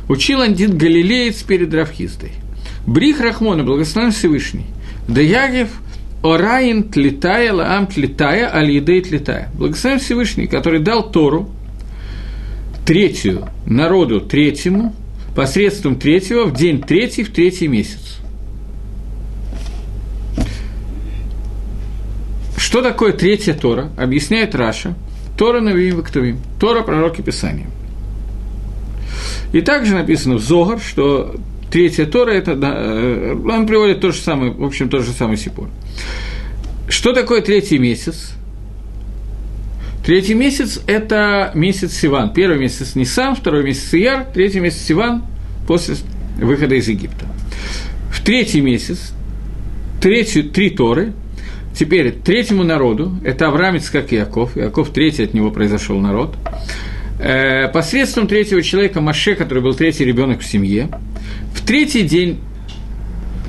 [0.08, 2.32] Учил Андит Галилеец перед Равхиздой.
[2.88, 4.66] Брих Рахмона, благословен Всевышний.
[5.08, 5.70] Даягев–
[6.22, 9.04] Ораин тлитая, лаам тлитая, аль-едей.
[9.54, 11.50] Благословен Всевышний, который дал Тору,
[12.86, 14.94] третью, народу третьему,
[15.36, 18.18] посредством третьего, в день третий, в третий месяц.
[22.58, 23.90] Что такое третья Тора?
[23.98, 24.96] Объясняет Раша.
[25.38, 26.40] Тора Навиим Вактовим.
[26.60, 27.68] Тора пророки Писания.
[29.54, 31.36] И также написано в Зогар, что
[31.72, 35.70] третья Тора, это, э, он приводит то же самое, в общем, тот же самый Сипор.
[36.88, 38.34] Что такое третий месяц?
[40.06, 42.34] Третий месяц– это месяц Сиван.
[42.34, 45.24] Первый месяц Нисан, второй месяц Ияр, третий месяц Сиван
[45.68, 45.96] после
[46.38, 47.26] выхода из Египта.
[48.12, 49.14] В третий месяц
[50.02, 51.14] третью, три Торы,
[51.76, 56.36] теперь третьему народу, это Авраамец, как Иаков, Иаков третий, от него произошел народ,
[57.20, 60.90] э, посредством третьего человека Маше, который был третий ребенок в семье,
[61.70, 62.40] третий день,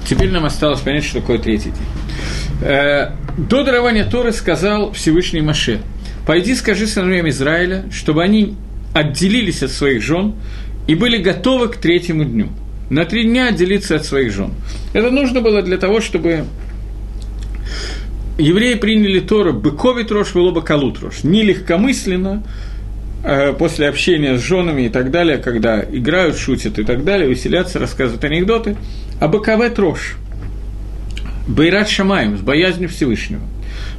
[0.06, 2.60] теперь нам осталось понять, что такое третий день.
[2.60, 5.80] Э, до дарования Торы сказал Всевышний Маше,
[6.26, 8.56] «Пойди скажи сыновьям Израиля, чтобы они
[8.92, 10.34] отделились от своих жен
[10.86, 12.48] и были готовы к третьему дню.
[12.90, 14.52] На три дня отделиться от своих жен.
[14.92, 16.44] Это нужно было для того, чтобы
[18.36, 22.44] евреи приняли Тору «быковит рожь, велоба калут рожь», не легкомысленно,
[23.58, 28.24] после общения с женами и так далее, когда играют, шутят и так далее, веселятся, рассказывают
[28.24, 28.76] анекдоты,
[29.20, 30.16] а бокове трош,
[31.46, 33.42] Байрат Шамаем, с боязнью Всевышнего.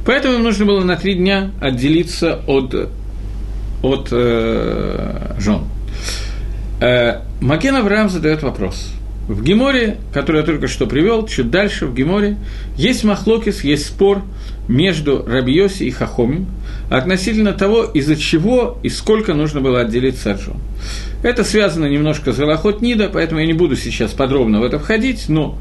[0.04, 2.74] Поэтому им нужно было на три дня отделиться от,
[3.82, 5.64] от э, жен.
[6.80, 8.92] Э, Маген Авраам задает вопрос.
[9.28, 12.36] В Геморе, который я только что привел, чуть дальше в Геморе,
[12.76, 14.22] есть махлокис, есть спор
[14.66, 16.48] между Рабиоси и Хахомим
[16.90, 20.56] относительно того, из-за чего и сколько нужно было отделиться от жен.
[21.22, 25.28] Это связано немножко с Галахот Нида, поэтому я не буду сейчас подробно в это входить,
[25.28, 25.58] но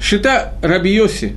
[0.00, 1.36] Шита Рабиоси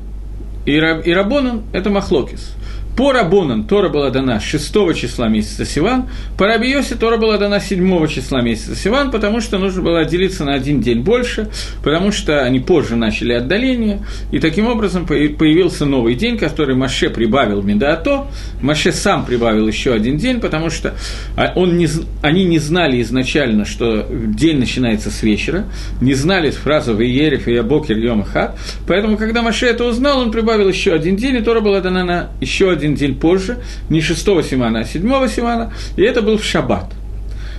[0.65, 2.53] и, Раб, и Рабонан– это махлокис.
[3.01, 8.07] По Рабонам Тора была дана 6 числа месяца Сиван, по Рабиосе Тора была дана 7
[8.07, 11.49] числа месяца Сиван, потому что нужно было отделиться на один день больше,
[11.83, 17.63] потому что они позже начали отдаление, и таким образом появился новый день, который Маше прибавил
[17.63, 18.27] Медаато,
[18.61, 20.93] Маше сам прибавил еще один день, потому что
[21.35, 21.87] а, он не,
[22.21, 25.65] они не знали изначально, что день начинается с вечера,
[26.01, 30.69] не знали фразу «Веерев и Ябокер Йом Хат», поэтому, когда Маше это узнал, он прибавил
[30.69, 34.79] еще один день, и Тора была дана на еще один день позже, не 6 Симана,
[34.79, 36.93] а 7 Симана, и это был в Шаббат.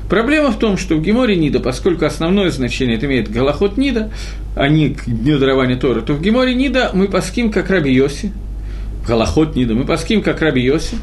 [0.09, 4.11] Проблема в том, что в Геморе Нида, поскольку основное значение это имеет Галахот Нида,
[4.55, 8.33] а не к дню дарования Тора, то в Геморе Нида мы паским как Раби Йоси,
[9.07, 10.97] Галахот Нида, мы паским как Раби Йоси,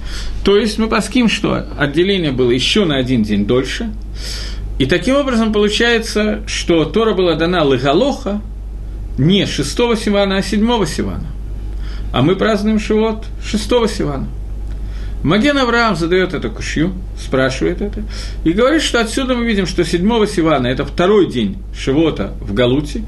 [0.44, 3.90] то есть мы паским, что отделение было еще на один день дольше,
[4.78, 8.42] и таким образом получается, что Тора была дана Лыгалоха
[9.18, 11.26] не 6 Сивана, а 7 Сивана.
[12.12, 14.28] А мы празднуем Шивот 6 Сивана.
[15.24, 18.04] Маген Авраам задает эту кушью, спрашивает это,
[18.46, 23.04] и говорит, что отсюда мы видим, что 7 Сивана– это второй день Шивота в Галуте,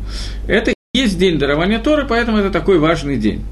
[0.48, 3.46] это и есть день дарования Торы, поэтому это такой важный день.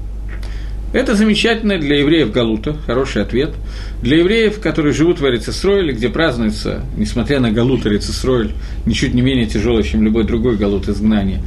[0.92, 3.54] Это замечательно для евреев Галута, хороший ответ.
[4.02, 8.50] Для евреев, которые живут в Эрицесройле, где празднуется, несмотря на Галут Эрицесройль,
[8.86, 11.40] ничуть не менее тяжелый, чем любой другой Галут изгнания.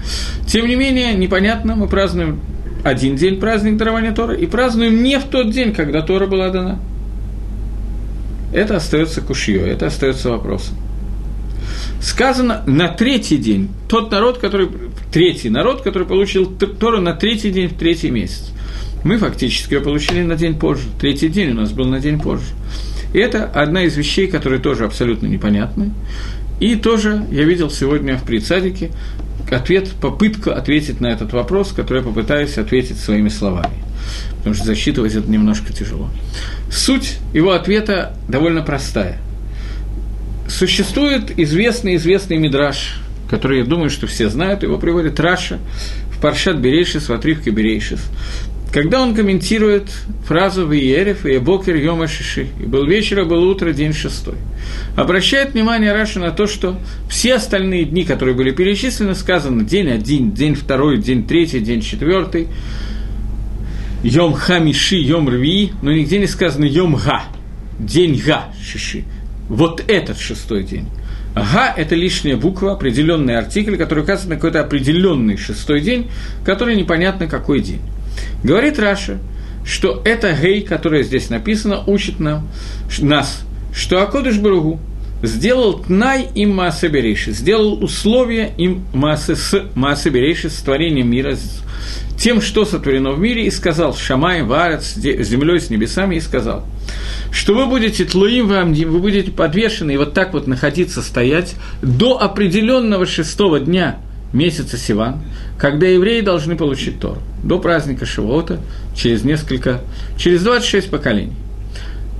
[0.48, 2.39] Тем не менее, непонятно, мы празднуем
[2.84, 6.80] один день праздник дарования Тора и празднуем не в тот день, когда Тора была дана.
[8.54, 10.76] Это остается кушье, это остается вопросом.
[12.02, 14.69] Сказано на третий день, тот народ, который,
[15.12, 18.52] третий народ, который получил Тору на третий день в третий месяц.
[19.04, 20.84] Мы фактически ее получили на день позже.
[21.00, 22.46] Третий день у нас был на день позже.
[23.13, 25.91] И это одна из вещей, которые тоже абсолютно непонятны.
[26.60, 28.91] И тоже я видел сегодня в Прицадике
[29.54, 33.76] ответ, попытку ответить на этот вопрос, который я попытаюсь ответить своими словами.
[34.38, 36.10] Потому что засчитывать это немножко тяжело.
[36.70, 39.18] Суть его ответа довольно простая.
[40.48, 45.60] Существует известный-известный мидраж, который, я думаю, что все знают, его приводит Раша
[46.12, 48.02] в Паршат Берейшис, в отрывке Берейшис
[48.74, 49.90] когда он комментирует
[50.26, 54.34] фразу «Виерев» и «Бокер Йома Шиши», и «Был вечер, а был утро, день шестой»,
[54.96, 60.32] обращает внимание Раши на то, что все остальные дни, которые были перечислены, сказано день один,
[60.32, 62.48] день второй, день третий, день четвертый,
[64.02, 67.26] Йом Ха Миши, Йом Рви, но нигде не сказано Йом Га,
[67.78, 69.04] день הששי.
[69.50, 70.88] Вот этот шестой день.
[71.36, 76.10] Га– это лишняя буква, определенный артикль, который указывает на какой-то определенный шестой день,
[76.44, 77.82] который непонятно какой день.
[78.43, 79.19] Говорит Раши,
[79.65, 82.47] что это гей, которое здесь написано, учит нам,
[82.99, 83.41] нас,
[83.73, 84.80] что הקדוש ברוך הוא
[85.21, 91.36] сделал תנאי עם מעשה בראשית, сделал условия עם מעשה, с מעשה בראשית, с творением мира,
[91.36, 91.62] с
[92.19, 96.65] тем, что сотворено в мире, и сказал שמים וארץ, с землей, с небесами, и сказал,
[97.32, 102.21] что вы будете тлуим вам, вы будете подвешены и вот так вот находиться, стоять до
[102.21, 103.97] определенного шестого дня–
[104.34, 105.22] месяца Сиван,
[105.58, 108.60] когда евреи должны получить Тору, до праздника Шивота,
[108.96, 109.82] через несколько,
[110.17, 111.34] через 26 поколений.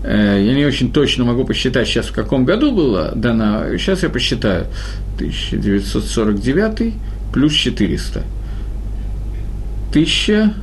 [0.04, 4.10] Э, я не очень точно могу посчитать сейчас, в каком году было дано, сейчас я
[4.10, 4.68] посчитаю,
[5.16, 6.94] 1949
[7.34, 8.24] плюс 400.
[9.90, 10.54] 1000,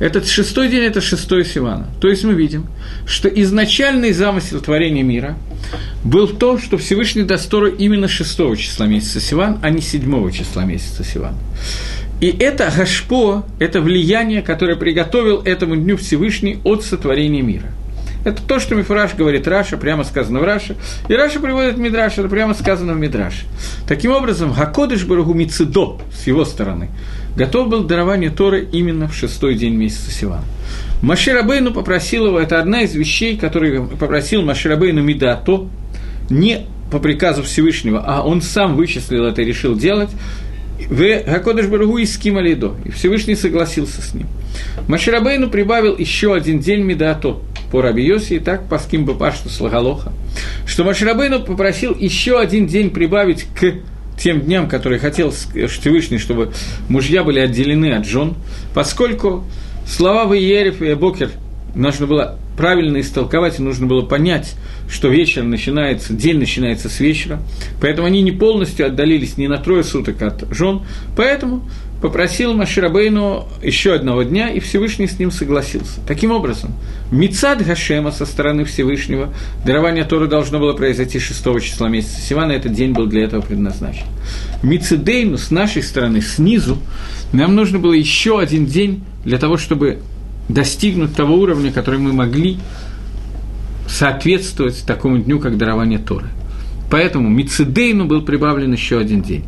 [0.00, 1.86] Этот шестой день– это шестой Сивана.
[2.00, 2.66] То есть мы видим,
[3.06, 5.36] что изначальный замысел творения мира
[6.02, 10.32] был в том, что Всевышний даст Тору именно шестого числа месяца Сиван, а не седьмого
[10.32, 11.34] числа месяца Сиван.
[12.20, 17.72] И это השפעה, это влияние, которое приготовил этому дню Всевышний от сотворения мира.
[18.24, 20.76] Это то, что מפורש говорит Раши, прямо сказано в Раши.
[21.08, 23.46] И Раши приводит Мидраш, это прямо сказано в Мидраше.
[23.88, 26.90] Таким образом, הקדוש ברוך הוא מצידו, с его стороны,
[27.36, 30.44] готов был дарование Торы именно в шестой день месяца Сивана.
[31.02, 35.66] Моше Рабейну попросил его, это одна из вещей, которые попросил Моше Рабейну מדעתו,
[36.28, 40.10] не по приказу Всевышнего, а он сам вычислил это и решил делать,
[40.88, 44.26] в Гакодыш Барагу и Скималидо, и Всевышний согласился с ним.
[44.88, 47.38] Маширабейну прибавил еще один день Медато
[47.70, 50.12] по Раби Йоси, и так по Ским Бапашту Слагалоха,
[50.66, 53.74] что Маширабейну попросил еще один день прибавить к
[54.18, 56.52] тем дням, которые хотел Всевышний, чтобы
[56.88, 58.34] мужья были отделены от жен,
[58.74, 59.44] поскольку
[59.86, 61.30] слова Ваерев и Бокер
[61.74, 64.54] нужно было правильно истолковать, и нужно было понять,
[64.88, 67.40] что вечер начинается, день начинается с вечера,
[67.80, 70.82] поэтому они не полностью отдалились ни на трое суток от жен,
[71.16, 71.62] поэтому
[72.00, 76.00] попросил Маширабейну еще одного дня, и Всевышний с ним согласился.
[76.06, 76.74] Таким образом,
[77.10, 79.32] Мицад Гашема со стороны Всевышнего,
[79.64, 84.06] дарование Торы должно было произойти 6 числа месяца Сивана, этот день был для этого предназначен.
[84.62, 86.78] Мицидейну с нашей стороны, снизу,
[87.32, 90.00] нам нужно было еще один день для того, чтобы
[90.52, 92.58] достигнуть того уровня, который мы могли
[93.88, 96.26] соответствовать такому дню, как дарование Торы.
[96.90, 99.44] Поэтому Мицидейну был прибавлен еще один день.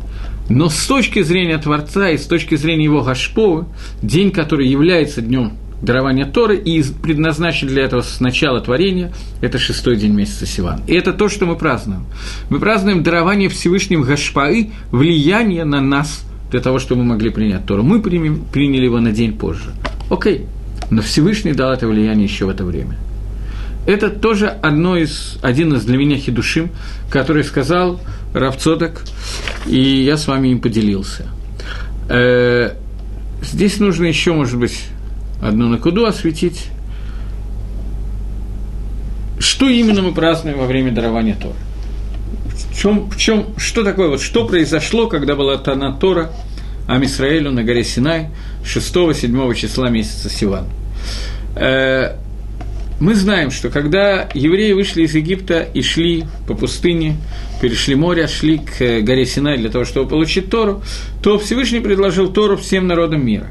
[0.49, 3.65] Но с точки зрения Творца и с точки зрения его Гашповы,
[4.01, 9.97] день, который является днем дарования Торы и предназначен для этого с начала творения, это шестой
[9.97, 10.81] день месяца Сиван.
[10.87, 12.05] И это то, что мы празднуем.
[12.49, 17.83] Мы празднуем дарование Всевышним Гашпаи, влияние на нас для того, чтобы мы могли принять Тору.
[17.83, 19.71] Мы приняли его на день позже.
[20.09, 20.45] Окей,
[20.93, 22.97] но Всевышний дал это влияние еще в это время.
[23.85, 26.69] Это тоже одно из, один из для меня хидушим,
[27.09, 27.99] который сказал
[28.33, 29.03] Равцодок,
[29.65, 31.25] и я с вами им поделился.
[32.09, 32.75] Э,
[33.41, 34.85] здесь нужно еще, может быть,
[35.41, 36.67] одну накуду осветить.
[39.39, 41.55] Что именно мы празднуем во время дарования Тора?
[42.71, 46.31] В чем, в чем, что такое, вот что произошло, когда была Тана Тора
[46.87, 48.29] Амисраэлю на горе Синай
[48.63, 50.67] 6-7 числа месяца Сиван?
[51.55, 52.15] Э,
[52.99, 57.17] мы знаем, что когда евреи вышли из Египта и шли по пустыне,
[57.61, 60.81] перешли море, шли к э, горе Синай для того, чтобы получить Тору,
[61.21, 63.47] то Всевышний предложил Тору всем народам мира.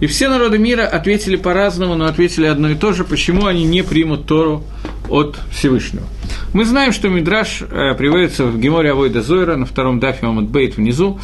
[0.00, 3.82] И все народы мира ответили по-разному, но ответили одно и то же, почему они не
[3.82, 4.64] примут Тору
[5.08, 6.04] от Всевышнего.
[6.52, 10.76] Мы знаем, что Мидраш э, приводится в Геморе Авойда Зойра на втором дафе Амад Бейт
[10.76, 11.20] внизу,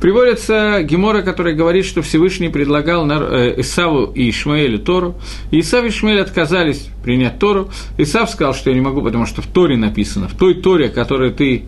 [0.00, 5.14] Приводится Гемора, который говорит, что Всевышний предлагал э, Исаву и Ишмаэлю Тору,
[5.50, 7.70] и Исав и Ишмаэль отказались принять Тору.
[7.96, 11.32] Исав сказал, что я не могу, потому что в Торе написано, в той Торе, которую
[11.32, 11.64] ты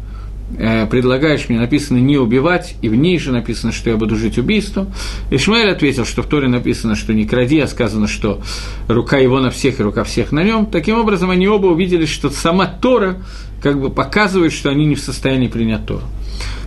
[0.57, 4.93] предлагаешь мне, написано не убивать, и в ней же написано, что я буду жить убийством.
[5.31, 8.41] Ишмаэль ответил, что в Торе написано, что не кради, а сказано, что
[8.89, 10.67] рука его на всех и рука всех на нем.
[10.67, 13.23] Таким образом, они оба увидели, что сама Тора
[13.63, 16.05] как бы показывает, что они не в состоянии принять Тору.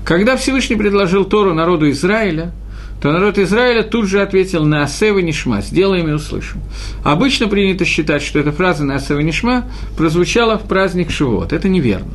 [0.04, 2.52] Когда Всевышний предложил Тору народу Израиля,
[3.02, 6.62] то народ Израиля тут же ответил на Асева Нишма, сделаем и услышим.
[7.04, 9.66] Обычно принято считать, что эта фраза на Асева Нишма
[9.98, 11.52] прозвучала в праздник Шивот.
[11.52, 12.14] Это неверно.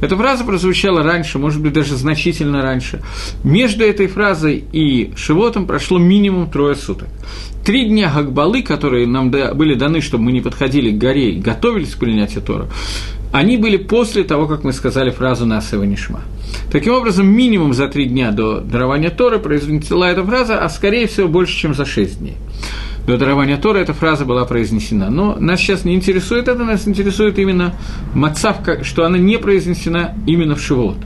[0.00, 3.02] Эта фраза прозвучала раньше, может быть, даже значительно раньше.
[3.44, 7.08] Между этой фразой и Шивотом прошло минимум трое суток.
[7.64, 11.94] Три дня Гагбалы, которые нам были даны, чтобы мы не подходили к горе и готовились
[11.94, 12.68] к принятию Тора,
[13.32, 16.20] они были после того, как мы сказали фразу «Насева Нишма».
[16.76, 21.26] Таким образом, минимум за три дня до дарования Торы произнесла эта фраза, а скорее всего
[21.26, 22.36] больше, чем за шесть дней.
[23.06, 25.08] До дарования Тора эта фраза была произнесена.
[25.08, 27.74] Но нас сейчас не интересует это, нас интересует именно
[28.12, 30.98] мацавка, что она не произнесена именно в Шивот.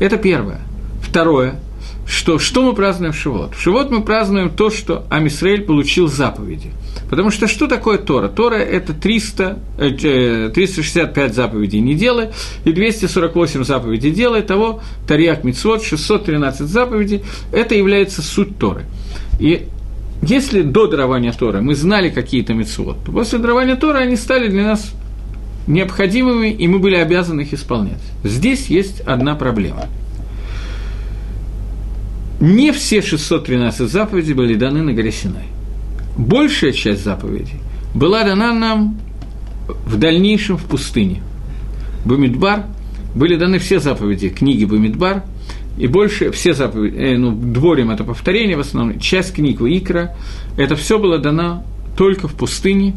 [0.00, 0.58] Это первое.
[1.00, 1.54] Второе–
[2.10, 3.54] что, что мы празднуем в Шивот?
[3.54, 6.72] В Шивот мы празднуем то, что Амисраэль получил заповеди.
[7.08, 8.28] Потому что что такое Тора?
[8.28, 12.30] Тора– это 300, 365 э, заповедей не делай,
[12.64, 18.86] и 248 заповедей делай, того Тарьяк Мицвод, 613 заповедей– это является суть Торы.
[19.38, 19.68] И
[20.22, 24.64] если до дарования Торы мы знали какие-то мицвод, то после дарования Торы они стали для
[24.64, 24.92] нас
[25.68, 28.02] необходимыми, и мы были обязаны их исполнять.
[28.24, 29.86] Здесь есть одна проблема–
[32.40, 35.44] не все 613 заповедей были даны на горе Синай.
[36.16, 37.60] Большая часть заповедей
[37.94, 38.98] была дана нам
[39.84, 41.22] в дальнейшем в пустыне.
[42.04, 42.64] Бумидбар
[43.14, 45.24] были даны все заповеди книги Бумидбар,
[45.78, 50.16] и больше все заповеди, э, ну, дворим это повторение в основном, часть книг Икра,
[50.56, 51.64] это все было дано
[51.96, 52.94] только в пустыне,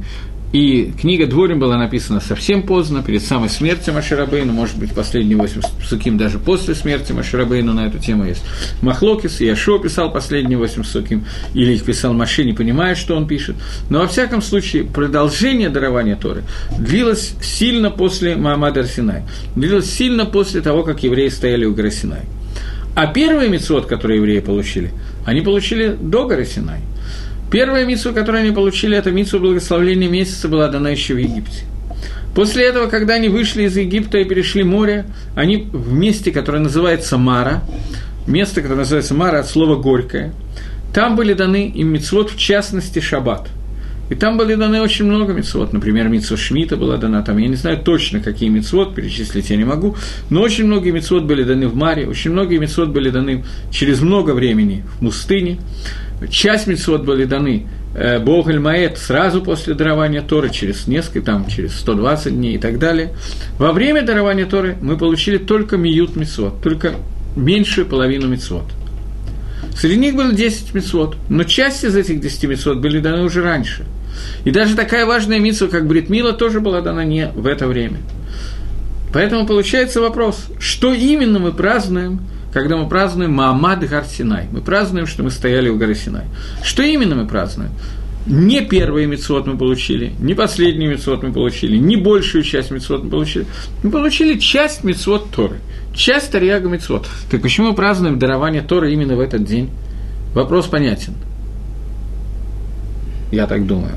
[0.54, 5.62] И книга Дворим была написана совсем поздно, перед самой смертью Маширабейну, может быть, последние восемь
[5.84, 8.44] суким даже после смерти Маширабейну на эту тему есть.
[8.82, 11.26] Махлокис, и Яшо писал последние восемь суким,
[11.56, 13.56] или их писал Маши, не понимая, что он пишет.
[13.90, 16.44] Но, во всяком случае, продолжение дарования Торы
[16.78, 19.24] длилось сильно после Маамада Арсинай,
[19.56, 21.92] длилось сильно после того, как евреи стояли у горы.
[22.96, 24.92] А первый мецвод, который евреи получили,
[25.26, 26.46] они получили до горы
[27.54, 31.66] Первая митсва, которую они получили, это митсва благословления месяца, была дана еще в Египте.
[32.34, 37.20] После этого, когда они вышли из Египта и перешли море, они в месте, которое называется
[37.20, 37.62] Мара,
[38.26, 40.34] место, которое называется Мара от слова «горькое»,
[40.96, 43.48] там были даны им мицвод, в частности, шаббат.
[44.10, 45.74] И там были даны очень много мицвод.
[45.74, 47.38] Например, мицва Шмита была дана там.
[47.38, 49.96] Я не знаю точно, какие мицвод, перечислить я не могу,
[50.32, 54.32] но очень многие мицвод были даны в Маре, очень многие мицвод были даны через много
[54.32, 55.60] времени в пустыне.
[56.30, 61.78] Часть митцвот были даны э, Богль Маэт сразу после дарования Торы, через несколько, там, через
[61.80, 63.14] 120 дней и так далее.
[63.58, 66.96] Во время дарования Торы мы получили только миют митцвот, только
[67.36, 68.66] меньшую половину митцвот.
[69.76, 73.86] Среди них было 10 митцвот, но часть из этих 10 митцвот были даны уже раньше.
[74.46, 77.98] И даже такая важная митцва, как Бритмила, тоже была дана не в это время.
[79.12, 82.20] Поэтому получается вопрос, что именно мы празднуем–
[82.54, 84.48] когда мы празднуем Маамад Гар Синай.
[84.52, 86.26] Мы празднуем, что мы стояли у горы Синай.
[86.64, 87.72] Что именно мы празднуем?
[88.26, 93.10] Не первый мецвод мы получили, не последний мецвод мы получили, не большую часть мецвод мы
[93.10, 93.46] получили.
[93.82, 95.58] Мы получили часть мецвод Торы,
[95.94, 97.06] часть Тарьяга мецвод.
[97.30, 99.72] Так почему мы празднуем дарование Торы именно в этот день?
[100.34, 101.16] Вопрос понятен.
[103.30, 103.96] Я так думаю.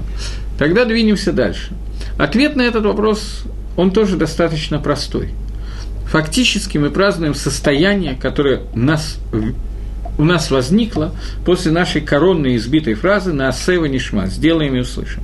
[0.59, 1.73] Тогда двинемся дальше.
[2.19, 3.45] Ответ на этот вопрос,
[3.77, 5.31] он тоже достаточно простой–
[6.07, 9.19] фактически мы празднуем состояние, которое у нас,
[10.19, 15.23] у нас возникло после нашей коронной избитой фразы на «Асева Нишма»– «Сделаем и услышим».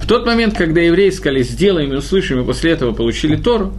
[0.00, 3.72] В тот момент, когда евреи сказали «Сделаем и услышим», и после этого получили Тору,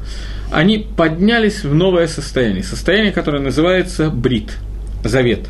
[0.51, 4.57] они поднялись в новое состояние, состояние, которое называется Брит,
[5.03, 5.47] Завет.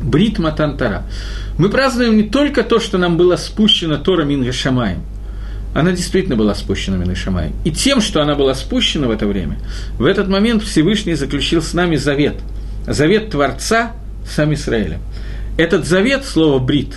[0.00, 1.04] Брит Матантара.
[1.58, 4.52] Мы празднуем не только то, что нам было спущено Тора Минга
[5.76, 7.52] она действительно была спущена Минашамай.
[7.64, 9.58] И тем, что она была спущена в это время,
[9.98, 12.36] в этот момент Всевышний заключил с нами завет.
[12.86, 13.92] Завет Творца
[14.26, 15.00] с Израилем.
[15.58, 16.96] Этот завет, слово «брит»,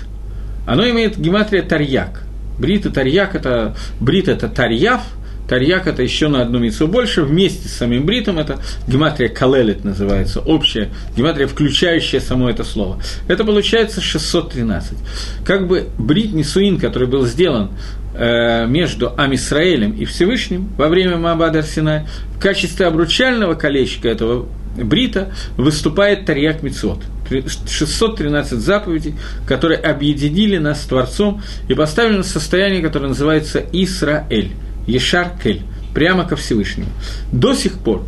[0.66, 2.24] оно имеет гематрия «тарьяк».
[2.58, 5.02] Брит и тарьяк– это брит– это тарьяв,
[5.50, 10.40] тарьяк– это еще на одну мицу больше, вместе с самим бритом это гематрия калелит называется,
[10.40, 13.02] общая гематрия, включающая само это слово.
[13.28, 14.98] Это получается 613.
[15.44, 17.72] Как бы брит Нисуин, который был сделан
[18.20, 22.06] между Амисраэлем и Всевышним во время Маабада Арсинай,
[22.36, 24.46] в качестве обручального колечка этого
[24.76, 27.00] брита выступает Тарьяк Мицот.
[27.30, 29.14] 613 заповедей,
[29.48, 34.52] которые объединили нас с Творцом и поставили нас в состояние, которое называется Исраэль,
[34.88, 35.62] Ешар Кель,
[35.94, 36.90] прямо ко Всевышнему.
[37.32, 38.04] До сих пор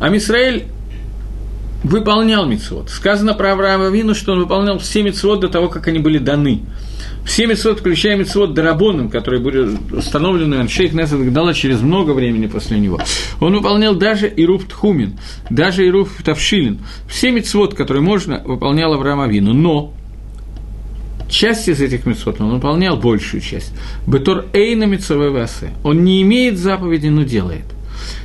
[0.00, 0.64] Амисраэль
[1.84, 2.90] выполнял мицвод.
[2.90, 6.62] Сказано про Авраама Вину, что он выполнял все мицвод до того, как они были даны.
[7.24, 12.78] Все митцвот, включая митцвот Дарабоном, которые были установлены Аншейх Несет Гдала через много времени после
[12.78, 13.00] него,
[13.40, 15.18] он выполнял даже Ируф Тхумин,
[15.48, 16.80] даже Ируф Тавшилин.
[17.08, 19.54] Все митцвот, которые можно, выполнял Авраам Авину.
[19.54, 19.94] Но
[21.28, 23.72] часть из этих митцвот он выполнял большую часть.
[24.06, 25.70] Бетор Эйна Митцовой Васе.
[25.82, 27.64] Он не имеет заповеди, но делает.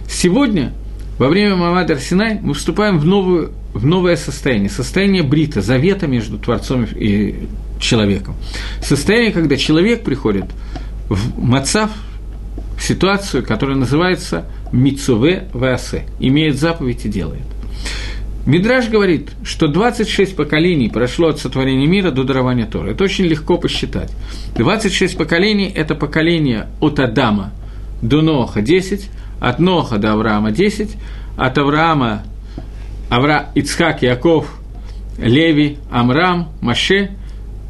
[0.10, 0.74] Сегодня
[1.18, 6.38] во время Мамада Арсинай мы вступаем в, новую, в новое состояние, состояние брита, завета между
[6.38, 7.48] Творцом и
[7.80, 8.36] человеком.
[8.82, 10.46] Состояние, когда человек приходит
[11.10, 11.92] в мацав,
[12.78, 17.44] в ситуацию, которая называется мицуве васе, имеет заповедь и делает.
[18.46, 22.92] Мидраж говорит, что 26 поколений прошло от сотворения мира до дарования Тора.
[22.92, 24.12] Это очень легко посчитать.
[24.56, 27.52] 26 поколений– это поколение от Адама
[28.02, 29.10] до Ноха 10,
[29.40, 30.96] от Ноха до Авраама 10,
[31.38, 32.24] от Авраама
[33.10, 34.60] Авра, Ицхак, Яков,
[35.18, 37.12] Леви, Амрам, Маше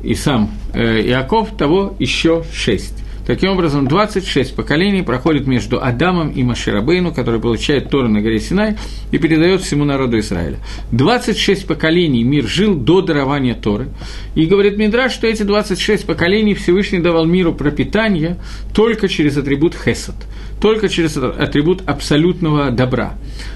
[0.03, 3.03] и сам э, Иаков, того еще шесть.
[3.29, 8.75] Таким образом, 26 поколений проходит между Адамом и Маширабейну, который получает Тору на горе Синай
[9.11, 10.57] и передает всему народу Израиля.
[10.93, 13.89] 26 поколений мир жил до дарования Торы.
[14.33, 18.37] И говорит Мидраш, что эти 26 поколений Всевышний давал миру пропитание
[18.73, 20.15] только через атрибут Хесад–
[20.61, 23.13] только через атрибут абсолютного добра.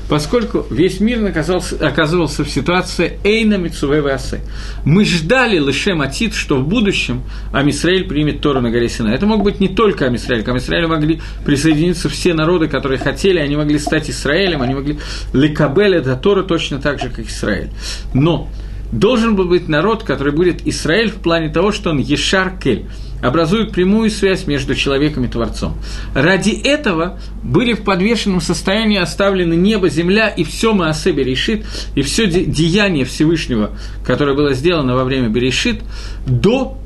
[0.09, 4.41] Поскольку весь мир оказался, оказывался в ситуации Эйна Мицуве Васе.
[4.85, 9.09] Мы ждали Лешем Атит, что в будущем Амисраэль примет Тору на горе Сина.
[9.09, 10.43] Это мог быть не только Амисраэль.
[10.43, 14.99] К Амисраэлю могли присоединиться все народы, которые хотели, они могли стать Израилем, они могли
[15.31, 17.69] Лекабель это Тора точно так же, как Израиль.
[18.13, 18.49] Но
[18.91, 22.85] должен был быть народ, который будет Израиль в плане того, что он Ешар Кель,
[23.21, 25.77] образует прямую связь между человеком и Творцом.
[26.13, 32.27] Ради этого были в подвешенном состоянии оставлены небо, земля и все Маасебе решит, и все
[32.27, 33.71] деяние Всевышнего,
[34.05, 35.79] которое было сделано во время Берешит,
[36.27, 36.77] до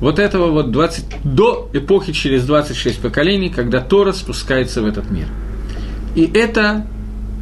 [0.00, 5.26] вот этого вот 20, до эпохи через 26 поколений, когда Тора спускается в этот мир.
[6.14, 6.86] И это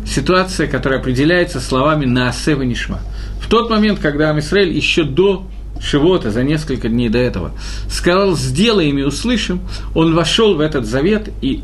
[0.06, 3.00] ситуация, которая определяется словами «Наасева Нишма».
[3.40, 5.46] В тот момент, когда Амисраэль еще до
[5.80, 7.52] Шивота, за несколько дней до этого,
[7.88, 9.60] сказал «сделаем и услышим»,
[9.94, 11.62] он вошел в этот завет, и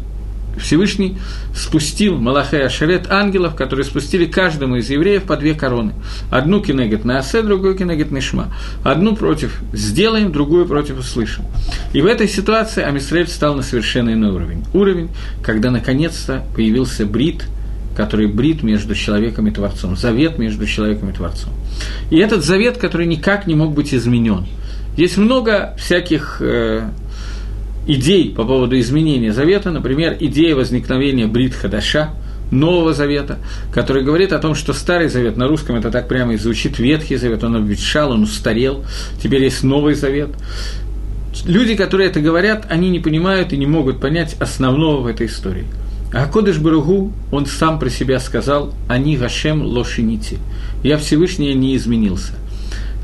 [0.59, 1.18] Всевышний
[1.55, 5.92] спустил Малахай Ашерет ангелов, которые спустили каждому из евреев по две короны.
[6.30, 8.55] Одну кинегет на Асе, другую кинегет Нишма.
[8.82, 11.44] Одну против сделаем, другую против услышим.
[11.92, 14.64] И в этой ситуации Амисраэль стал на совершенно иной уровень.
[14.72, 15.11] Уровень,
[15.42, 17.44] когда наконец-то появился брит,
[17.96, 21.52] который брит между человеком и Творцом, завет между человеком и Творцом.
[22.11, 24.46] И этот завет, который никак не мог быть изменен.
[24.96, 26.88] Есть много всяких э,
[27.87, 32.11] идей по поводу изменения завета, например, идея возникновения Брит Хадаша,
[32.51, 33.39] Нового Завета,
[33.72, 37.16] который говорит о том, что Старый Завет, на русском это так прямо и звучит, Ветхий
[37.16, 38.85] Завет, он обветшал, он устарел,
[39.22, 40.30] теперь есть Новый Завет.
[41.47, 45.64] Люди, которые это говорят, они не понимают и не могут понять основного в этой истории.
[46.12, 50.39] А Кодыш Баругу, он сам про себя сказал, «Они Гашем лошините».
[50.85, 52.35] «Я Всевышний не изменился».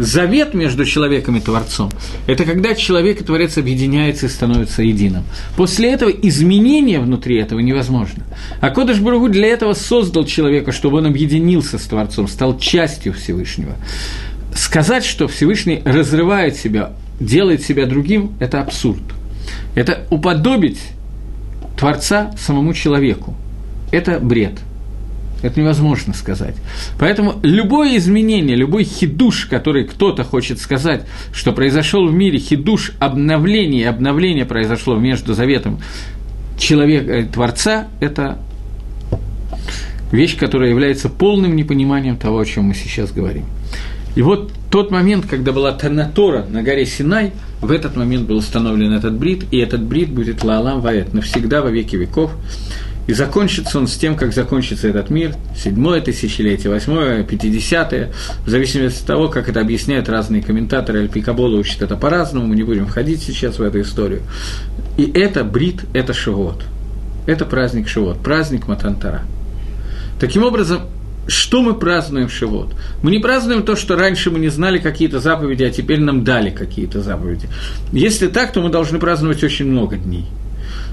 [0.01, 1.91] Завет между человеком и Творцом–
[2.27, 5.25] это когда человек и Творец объединяются и становятся единым.
[5.59, 8.25] После этого изменение внутри этого невозможно.
[8.63, 13.75] А Кодыш Баругу для этого создал человека, чтобы он объединился с Творцом, стал частью Всевышнего.
[14.55, 19.03] Сказать, что Всевышний разрывает себя, делает себя другим– это абсурд.
[19.75, 20.81] Это уподобить
[21.79, 23.35] Творца самому человеку.
[23.93, 24.61] Это бред–
[25.43, 26.55] это невозможно сказать.
[26.99, 33.89] Поэтому любое изменение, любой хидуш, который кто-то хочет сказать, что произошел в мире хидуш, обновление,
[33.89, 35.81] обновление произошло между заветом
[36.59, 38.39] человека и Творца, это
[40.13, 43.45] вещь, которая является полным непониманием того, о чем мы сейчас говорим.
[44.17, 48.93] И вот тот момент, когда была Танатора на горе Синай, в этот момент был установлен
[48.93, 52.33] этот брит, и этот брит будет Лаалам Ваэт навсегда во веки веков.
[53.11, 58.13] И закончится он с тем, как закончится этот мир, седьмое тысячелетие, восьмое, пятидесятое,
[58.47, 62.63] в зависимости от того, как это объясняют разные комментаторы, Альпикабола учат это по-разному, мы не
[62.63, 64.23] будем входить сейчас в эту историю.
[64.97, 66.63] И это брит, это шивот.
[67.27, 69.23] Это праздник Шивот, праздник Матантара.
[70.21, 70.83] Таким образом,
[71.27, 72.77] что мы празднуем в Шивот?
[73.03, 76.51] Мы не празднуем то, что раньше мы не знали какие-то заповеди, а теперь нам дали
[76.51, 77.49] какие-то заповеди.
[77.91, 80.27] Если так, то мы должны праздновать очень много дней–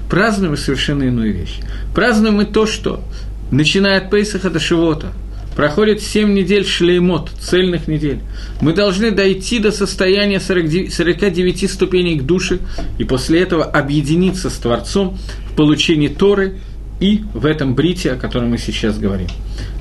[0.08, 1.60] празднуем совершенно иную вещь.
[1.94, 3.02] Празднуем мы то, что,
[3.50, 5.12] начиная от Пейсаха до Шивота,
[5.56, 8.20] проходит 7 недель шлеймот, цельных недель.
[8.60, 12.58] Мы должны дойти до состояния 49, 49 ступеней к душе,
[12.98, 15.18] и после этого объединиться с Творцом
[15.50, 16.58] в получении Торы
[17.00, 19.28] и в этом брите, о котором мы сейчас говорим.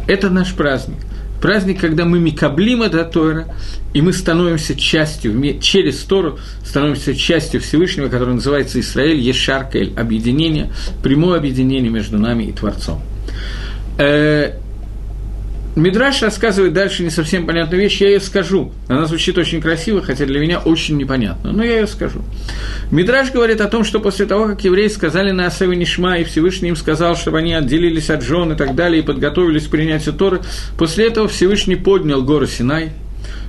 [0.07, 0.97] Это наш праздник–
[1.41, 3.47] праздник, когда мы микаблим это Тора,
[3.93, 10.71] и мы становимся частью, через Тору становимся частью Всевышнего, который называется Израиль, Ешаркель, объединение,
[11.03, 13.01] прямое объединение между нами и Творцом.
[15.78, 18.71] Мидраш рассказывает дальше не совсем понятную вещь, я ее скажу.
[18.88, 22.23] Она звучит очень красиво, хотя для меня очень непонятно, но я ее скажу.
[22.89, 26.69] Мидраш говорит о том, что после того, как евреи сказали на Асаве Нишма, и Всевышний
[26.69, 30.41] им сказал, чтобы они отделились от жен и так далее, и подготовились к принятию Торы,
[30.80, 32.93] после этого Всевышний поднял гору Синай,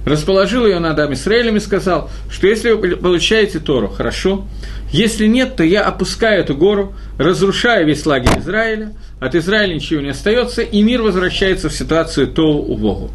[0.04, 4.46] расположил ее над Амисраэлем и сказал, что если вы получаете Тору, хорошо,
[4.92, 10.10] если нет, то я опускаю эту гору, разрушаю весь лагерь Израиля, от Израиля ничего не
[10.10, 13.10] остается, и мир возвращается в ситуацию Тоу Богу.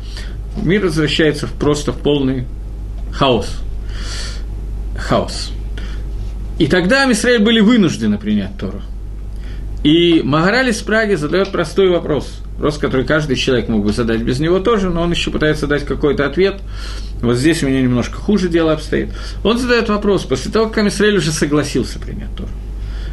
[0.62, 2.46] Мир возвращается в, просто в полный
[3.12, 3.60] хаос.
[4.98, 5.52] Хаос.
[6.60, 8.82] И тогда Израиль были вынуждены принять Тору.
[9.84, 12.42] И Магараль из Праги задает простой вопрос.
[12.54, 15.86] Вопрос, который каждый человек мог бы задать без него тоже, но он еще пытается дать
[15.86, 16.62] какой-то ответ.
[17.22, 19.10] Вот здесь у меня немножко хуже дело обстоит.
[19.44, 22.50] Он задает вопрос, после того, как Израиль уже согласился принять Тору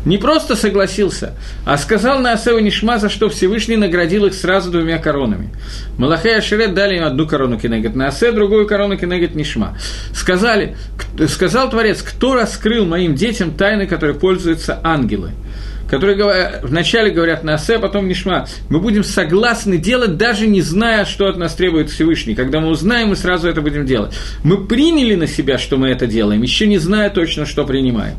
[0.04, 1.34] не просто согласился,
[1.64, 5.50] а сказал на Асеу Нишма, за что Всевышний наградил их сразу двумя коронами.
[5.98, 9.76] Малахай и Ашерет дали им одну корону Кенегет на Асе, другую корону Кенегет Нишма.
[10.14, 10.76] Сказали,
[11.28, 15.32] сказал Творец, кто раскрыл моим детям тайны, которые пользуются ангелы?
[15.90, 21.04] Которые вначале говорят на асе, а потом нишма, мы будем согласны делать, даже не зная,
[21.04, 22.36] что от нас требует Всевышний.
[22.36, 24.14] Когда мы узнаем, мы сразу это будем делать.
[24.44, 28.14] Мы приняли на себя, что мы это делаем, еще не зная точно, что принимаем.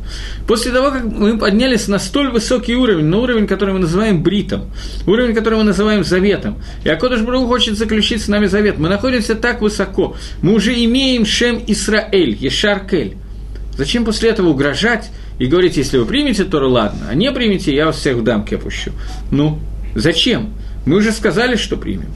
[0.46, 4.70] После того, как мы поднялись на столь высокий уровень, на уровень, который мы называем бритом,
[5.06, 9.34] уровень, который мы называем заветом, и Акодыш Брух хочет заключить с нами завет, мы находимся
[9.34, 13.16] так высоко, мы уже имеем Шем Исраэль, Ешаркель.
[13.78, 15.10] Зачем после этого угрожать
[15.42, 18.54] и говорить, если вы примете Тору, ладно, а не примете, я вас всех в дамки
[18.54, 18.92] опущу?
[19.32, 19.58] Ну,
[19.96, 20.50] зачем?
[20.86, 22.14] Мы уже сказали, что примем.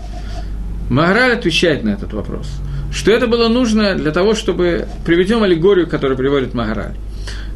[0.90, 2.48] Магараль отвечает на этот вопрос,
[2.92, 6.94] что это было нужно для того, чтобы приведем аллегорию, которую приводит Магараль.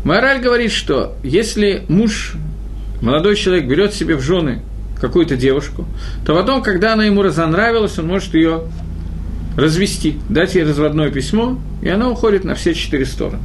[0.03, 2.33] Магараль говорит, что если муж,
[3.01, 4.63] молодой человек, берет себе в жены
[5.01, 5.87] какую-то девушку,
[6.27, 8.63] то потом, когда она ему разонравилась, он может ее
[9.57, 13.45] развести, дать ей разводное письмо, и она уходит на все четыре стороны.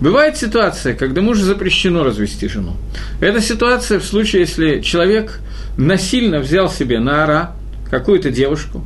[0.00, 2.74] Бывает ситуация, когда мужу запрещено развести жену.
[3.20, 5.40] Это ситуация в случае, если человек
[5.76, 7.56] насильно взял себе на ара
[7.90, 8.82] какую-то девушку,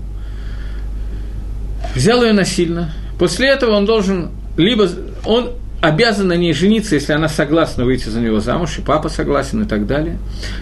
[1.94, 4.88] взял ее насильно, после этого он должен, либо
[5.24, 5.52] он
[5.82, 9.66] обязан на ней жениться, если она согласна выйти за него замуж, и папа согласен и
[9.66, 10.18] так далее.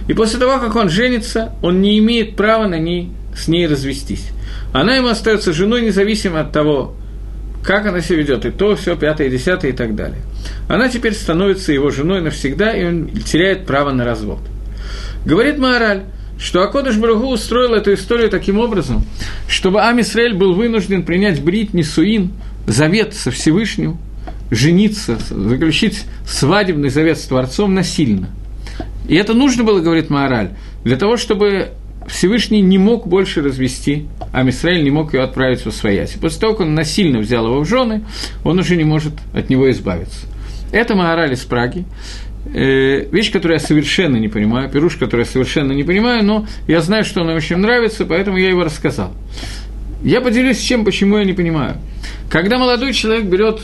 [0.09, 4.31] И после того, как он женится, он не имеет права на ней, с ней развестись.
[4.73, 6.97] Она ему остается женой, независимо от того,
[7.63, 10.21] как она себя ведет, и то, все, пятое, десятое и так далее.
[10.69, 14.41] Она теперь становится его женой навсегда, и он теряет право на развод.
[15.25, 16.05] Говорит Маораль,
[16.39, 19.05] что Акодыш Барагу устроил эту историю таким образом,
[19.47, 22.33] чтобы Амисраэль был вынужден принять брит Нисуин,
[22.67, 23.99] завет со Всевышним,
[24.51, 28.31] жениться, заключить свадебный завет с Творцом насильно.
[29.07, 30.51] И это нужно было, говорит Маораль,
[30.83, 31.73] для того, чтобы
[32.11, 36.13] Всевышний не мог больше развести, а Мисраиль не мог ее отправить в своясь.
[36.13, 38.05] После того, как он насильно взял его в жены,
[38.45, 40.27] он уже не может от него избавиться.
[40.73, 41.85] Это Маораль из Праги.
[42.53, 46.81] Э, вещь, которую я совершенно не понимаю, пируш, которую я совершенно не понимаю, но я
[46.81, 49.13] знаю, что она очень нравится, поэтому я его рассказал.
[50.03, 51.77] Я поделюсь чем, почему я не понимаю.
[52.31, 53.61] Когда молодой человек берет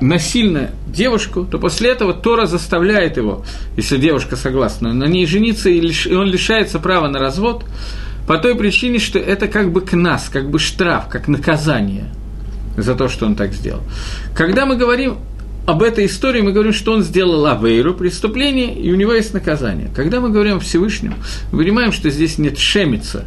[0.00, 3.44] насильно девушку, то после этого Тора заставляет его,
[3.76, 7.64] если девушка согласна, на ней жениться, и он лишается права на развод,
[8.26, 12.06] по той причине, что это как бы к нас, как бы штраф, как наказание
[12.76, 13.82] за то, что он так сделал.
[14.34, 15.18] Когда мы говорим
[15.66, 19.90] об этой истории, мы говорим, что он сделал авейру, преступление, и у него есть наказание.
[19.94, 21.14] Когда мы говорим о Всевышнем,
[21.52, 23.24] мы понимаем, что здесь нет шемица,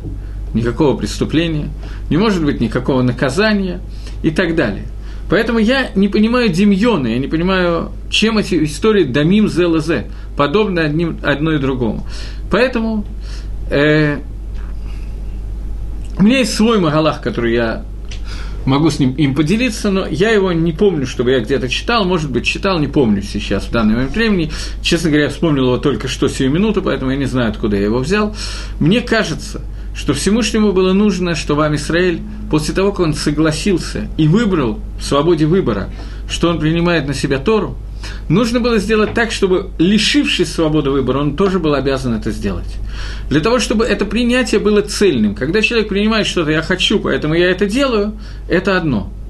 [0.53, 1.70] никакого преступления,
[2.09, 3.80] не может быть никакого наказания
[4.24, 4.86] и так далее.
[5.30, 10.05] Поэтому я не понимаю Демьона, я не понимаю, чем эти истории Дамим ЗЛЗ,
[10.38, 12.07] подобны одним, одно и другому.
[12.49, 13.05] Поэтому
[13.69, 14.19] э,
[16.17, 17.84] у меня есть свой Магалах, который я
[18.65, 22.30] могу с ним им поделиться, но я его не помню, чтобы я где-то читал, может
[22.30, 24.51] быть, читал, не помню сейчас в данный момент времени.
[24.82, 27.84] Честно говоря, я вспомнил его только что сию минуту, поэтому я не знаю, откуда я
[27.84, 28.36] его взял.
[28.80, 29.61] Мне кажется,
[29.98, 32.22] что Всевышнему было нужно, что вам Израиль,
[32.52, 35.89] после того, как он согласился и выбрал в свободе выбора,
[36.30, 37.76] что он принимает на себя Тору,
[38.30, 42.78] нужно было сделать так, чтобы, лишившись свободы выбора, он тоже был обязан это сделать.
[43.30, 45.34] Для того, чтобы это принятие было цельным.
[45.34, 48.14] Когда человек принимает что-то «я хочу, поэтому я это делаю»,
[48.48, 49.12] это одно–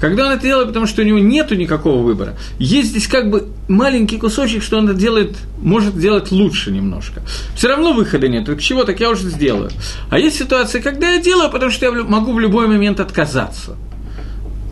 [0.00, 3.48] когда он это делает, потому что у него нет никакого выбора, есть здесь как бы
[3.68, 7.22] маленький кусочек, что он это делает, может делать лучше немножко.
[7.56, 8.46] Все равно выхода нет.
[8.46, 9.70] Так чего, так я уже сделаю.
[10.10, 13.76] А есть ситуация, когда я делаю, потому что я могу в любой момент отказаться.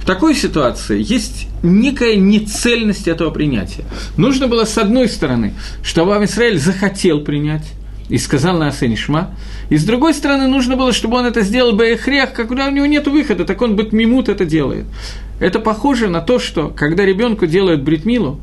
[0.03, 3.85] В такой ситуации есть некая нецельность этого принятия.
[4.17, 5.55] Нужно было, с одной стороны,
[5.85, 7.71] чтобы Израиль захотел принять,
[8.13, 9.35] и сказал на Асене Шма.
[9.71, 12.85] И с другой стороны, нужно было, чтобы он это сделал бы хрех, когда у него
[12.85, 14.85] нет выхода, так он быть мимут это делает.
[15.41, 18.39] Это похоже на то, что когда ребенку делают бритмилу,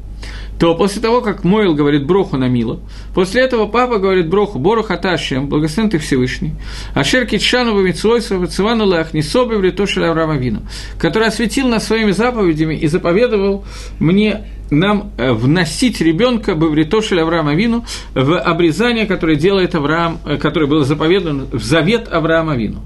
[0.58, 2.82] то после того, как Мойл говорит Броху на Милу,
[3.14, 6.56] после этого папа говорит Броху, Бору Хаташем, благословен ты Всевышний,
[6.96, 10.62] Ашер Китшану Вамитсвойса, Вацивану Лах, Нисобы в Литошель Авраама Вину,
[10.98, 13.64] который осветил нас своими заповедями и заповедовал
[14.00, 20.68] мне нам э, вносить ребенка Бавритошель Авраама Вину в обрезание, которое делает Авраам, э, которое
[20.68, 22.80] было заповедано в завет Авраама Вину.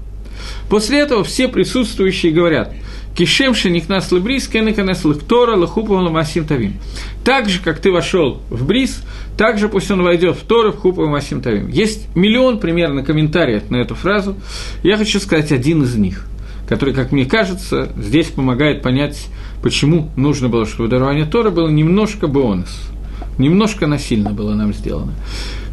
[0.68, 2.72] После этого все присутствующие говорят–
[3.14, 6.74] Кишем шеникнас лебрис, кенеканес лектора, лахупа масим тавим.
[7.24, 9.02] Так же, как ты вошел в бриз,
[9.36, 11.68] так же пусть он войдет в Тору, в хупа масим тавим.
[11.68, 14.36] Есть миллион примерно комментариев на эту фразу.
[14.82, 16.26] Я хочу сказать один из них,
[16.68, 19.28] который, как мне кажется, здесь помогает понять,
[19.62, 22.88] почему нужно было, чтобы дарование Тора было немножко бонус,
[23.38, 25.12] немножко насильно было нам сделано.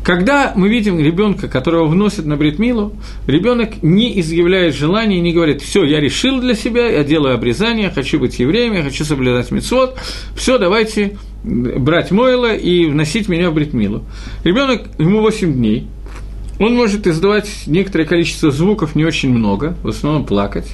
[0.04, 2.94] Когда мы видим ребенка, которого вносят на бритмилу,
[3.28, 8.20] ребенок не изъявляет желания, не говорит, все, я решил для себя, я делаю обрезание, хочу
[8.20, 9.96] быть евреем, я хочу соблюдать мецвод,
[10.36, 14.04] все, давайте брать Мойла и вносить меня в бритмилу.
[14.44, 15.88] Ребенок, ему 8 дней,
[16.62, 20.68] он может издавать некоторое количество звуков, не очень много, в основном плакать,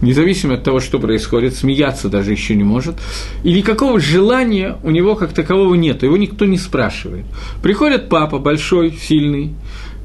[0.00, 2.94] независимо от того, что происходит, смеяться даже еще не может.
[3.42, 7.24] И никакого желания у него как такового нет, его никто не спрашивает.
[7.60, 9.54] Приходит папа большой, сильный,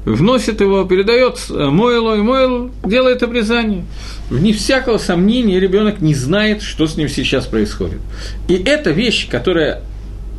[0.04, 3.84] вносит его, передает Мойлу, и Мойл делает обрезание.
[4.30, 8.00] Вне всякого сомнения ребенок не знает, что с ним сейчас происходит.
[8.48, 9.82] И это вещь, которая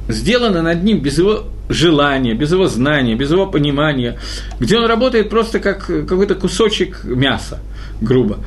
[0.10, 4.20] сделана над ним без его желания, без его знания, без его понимания,
[4.60, 7.60] где он работает просто как какой-то кусочек мяса,
[8.02, 8.40] грубо,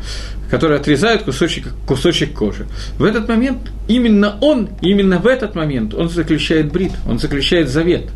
[0.51, 2.67] который отрезают кусочек, кусочек кожи.
[2.99, 8.11] В этот момент именно он, именно в этот момент он заключает брит, он заключает завет.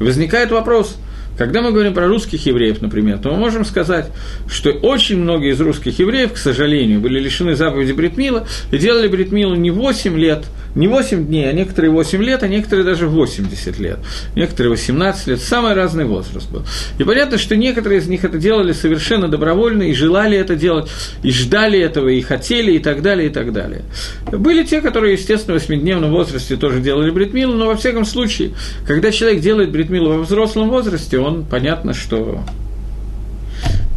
[0.00, 0.96] возникает вопрос,
[1.36, 4.10] когда мы говорим про русских евреев, например, то мы можем сказать,
[4.48, 9.54] что очень многие из русских евреев, к сожалению, были лишены заповеди Бритмила и делали Бритмилу
[9.54, 10.44] не 8 лет,
[10.76, 13.98] не 8 дней, а некоторые 8 лет, а некоторые даже 80 лет,
[14.36, 16.62] некоторые 18 лет, самый разный возраст был.
[16.98, 20.88] И понятно, что некоторые из них это делали совершенно добровольно и желали это делать,
[21.22, 23.82] и ждали этого, и хотели, и так далее, и так далее.
[24.30, 28.50] Были те, которые, естественно, в 8-дневном возрасте тоже делали бритмилу, но во всяком случае,
[28.86, 32.44] когда человек делает бритмилу во взрослом возрасте, он, понятно, что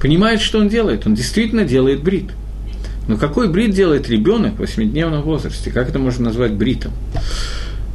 [0.02, 1.06] понимает, что он делает.
[1.06, 2.32] Он действительно делает брит.
[3.10, 5.72] Но какой брит делает ребенок в восьмидневном возрасте?
[5.72, 6.91] Как это можно назвать бритом?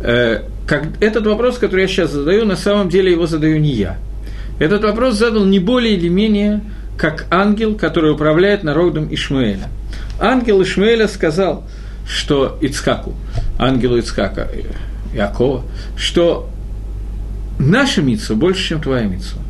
[0.01, 3.97] Э, как, этот вопрос, который я сейчас задаю, на самом деле его задаю не я.
[4.59, 6.63] Этот вопрос задал не более или менее
[6.99, 9.69] как ангел, который управляет народом Ишмаэля.
[10.19, 11.63] Ангел Ишмаэля сказал,
[12.09, 13.15] что Ицкаку,
[13.57, 14.49] ангелу Ицкака,
[15.15, 15.63] Якова,
[15.97, 16.51] что
[17.61, 19.41] наша митсва больше, чем твоя митсва.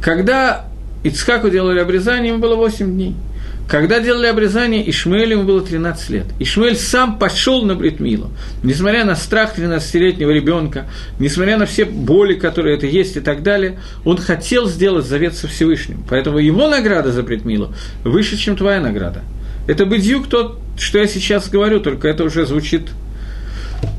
[0.00, 0.64] Когда
[1.04, 3.14] Ицхаку делали обрезание, ему было 8 дней.
[3.72, 6.26] Когда делали обрезание, Ишмаэлю ему было 13 лет.
[6.38, 8.30] Ишмаэль сам пошел на Бритмилу.
[8.62, 13.78] Несмотря на страх 13-летнего ребенка, несмотря на все боли, которые это есть и так далее,
[14.04, 16.04] он хотел сделать завет со Всевышним.
[16.06, 17.72] Поэтому его награда за Бритмилу
[18.04, 19.22] выше, чем твоя награда.
[19.66, 22.90] Это бедюк тот, что я сейчас говорю, только это уже звучит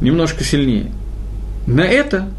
[0.02, 0.92] немножко сильнее.
[1.66, 2.30] На это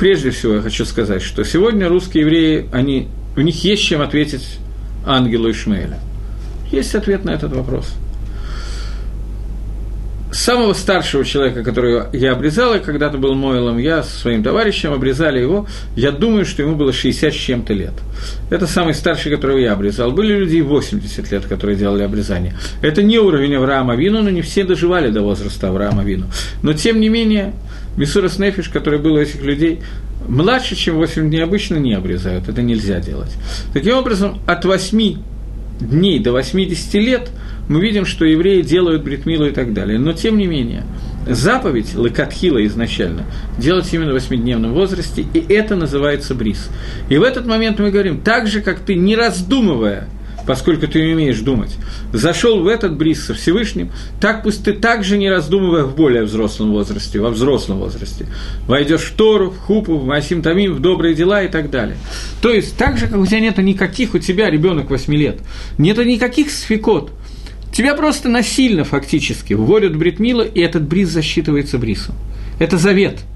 [0.00, 3.06] прежде всего я хочу сказать, что сегодня русские евреи, они,
[3.36, 4.58] у них есть чем ответить
[5.06, 6.00] ангелу Ишмаэля.
[6.72, 7.94] Есть ответ на этот вопрос.
[10.32, 15.38] Самого старшего человека, которого я обрезал, и когда-то был Мойлом, я со своим товарищем обрезали
[15.38, 17.92] его, я думаю, что ему было 60 с чем-то лет.
[18.48, 20.10] Это самый старший, которого я обрезал.
[20.10, 22.54] Были люди 80 лет, которые делали обрезание.
[22.80, 26.24] Это не уровень Авраама Вину, но не все доживали до возраста Авраама Вину.
[26.62, 27.52] Но, тем не менее,
[27.98, 29.82] Мисурас Нефиш, который был у этих людей,
[30.26, 33.32] младше, чем 8 дней обычно не обрезают, это нельзя делать.
[33.74, 35.18] Таким образом, от 8
[35.88, 37.30] дней до 80 лет
[37.68, 39.98] мы видим, что евреи делают бритмилу и так далее.
[39.98, 40.84] Но, тем не менее,
[41.28, 43.24] заповедь Лакатхила изначально
[43.58, 46.70] делать именно в восьмидневном возрасте, и это называется бриз.
[47.08, 50.08] И в этот момент мы говорим, так же, как ты, не раздумывая–
[50.46, 51.76] поскольку ты не умеешь думать,
[52.12, 53.90] зашел в этот бриз со Всевышним,
[54.20, 58.26] так пусть ты также не раздумывая в более взрослом возрасте, во взрослом возрасте,
[58.66, 61.96] войдешь в Тору, в Хупу, в Масим Тамим, в добрые дела и так далее.
[62.40, 65.40] То есть, так же, как у тебя нет никаких, у тебя ребенок 8 лет,
[65.78, 67.12] нет никаких сфикот,
[67.72, 72.14] тебя просто насильно фактически вводят в бритмила, и этот бриз засчитывается брисом.
[72.58, 73.20] Это завет–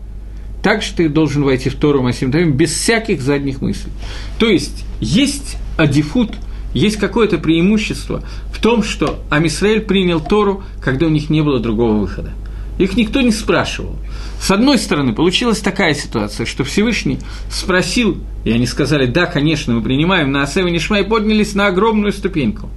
[0.63, 3.93] так же ты должен войти в Тору Масим Тамим без всяких задних мыслей.
[4.41, 6.33] То есть, есть адифут–
[6.77, 8.23] есть какое-то преимущество
[8.53, 12.33] в том, что Амисраэль принял Тору, когда у них не было другого выхода.
[12.79, 13.97] Их никто не спрашивал.
[14.39, 17.19] С одной стороны, получилась такая ситуация, что Всевышний
[17.51, 22.69] спросил, и они сказали, да, конечно, мы принимаем, на Асеве Нишма поднялись на огромную ступеньку.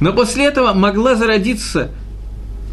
[0.00, 1.90] Но после этого могла зародиться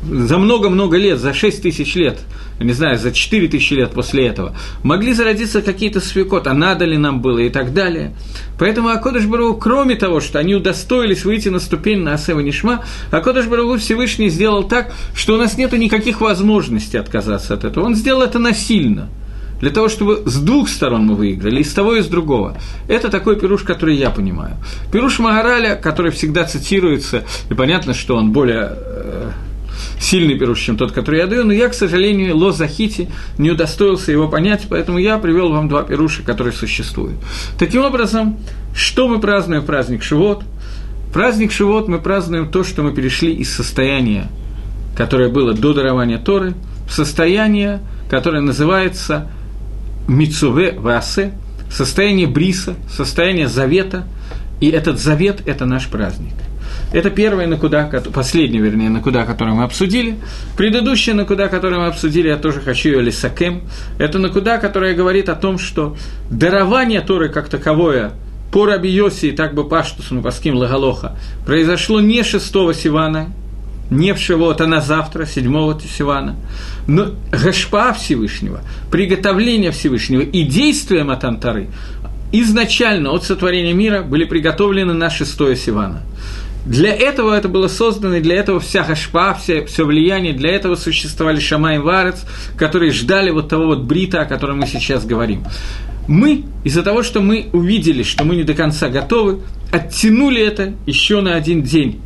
[0.03, 2.19] за много-много лет, за 6 тысяч лет,
[2.59, 6.97] не знаю, за 4 тысячи лет после этого, могли зародиться какие-то свекот, а надо ли
[6.97, 8.13] нам было и так далее.
[8.59, 13.45] Поэтому Акодыш Бару, кроме того, что они удостоились выйти на ступень на Асева Нишма, Акодыш
[13.45, 17.85] Бару Всевышний сделал так, что у нас нет никаких возможностей отказаться от этого.
[17.85, 19.09] Он сделал это насильно
[19.59, 22.57] для того, чтобы с двух сторон мы выиграли, и с того, и с другого.
[22.87, 24.55] Это такой пируш, который я понимаю.
[24.91, 29.31] Пируш Магараля, который всегда цитируется, и понятно, что он более э,
[29.99, 34.11] сильный пируш, чем тот, который я даю, но я, к сожалению, Ло Захити не удостоился
[34.11, 37.17] его понять, поэтому я привел вам два пируша, которые существуют.
[37.57, 38.37] Таким образом,
[38.75, 40.43] что мы празднуем в праздник Шивот?
[41.13, 44.27] Праздник Шивот мы празднуем то, что мы перешли из состояния,
[44.95, 46.53] которое было до дарования Торы,
[46.87, 49.29] в состояние, которое называется
[50.07, 51.33] Мицуве Васе,
[51.71, 54.07] состояние бриса, состояние завета,
[54.59, 56.33] и этот завет– это наш праздник.
[56.93, 60.15] Это первая накуда, последняя, вернее, накуда, которую мы обсудили.
[60.55, 63.63] Предыдущая накуда, которую мы обсудили, я тоже хочу ее лисакем.
[63.99, 65.97] Это накуда, которая говорит о том, что
[66.29, 68.13] дарование Торы как таковое
[68.51, 73.33] по Раби и так бы Паштусу Паским Лагалоха произошло не 6 Сивана,
[73.89, 76.35] не в Шивот, а на завтра, 7 Сивана.
[76.87, 81.67] Но Гашпа Всевышнего, приготовление Всевышнего и действия Матантары
[82.31, 86.01] изначально от сотворения мира были приготовлены на 6 Сивана.
[86.67, 90.75] Для этого это было создано, и для этого вся хашпа, все, все влияние, для этого
[90.75, 92.25] существовали Шамай и Варец,
[92.57, 95.45] которые ждали вот того вот брита, о котором мы сейчас говорим.
[96.09, 99.39] Мы, из-за того, что мы увидели, что мы не до конца готовы,
[99.71, 102.01] оттянули это еще на один день.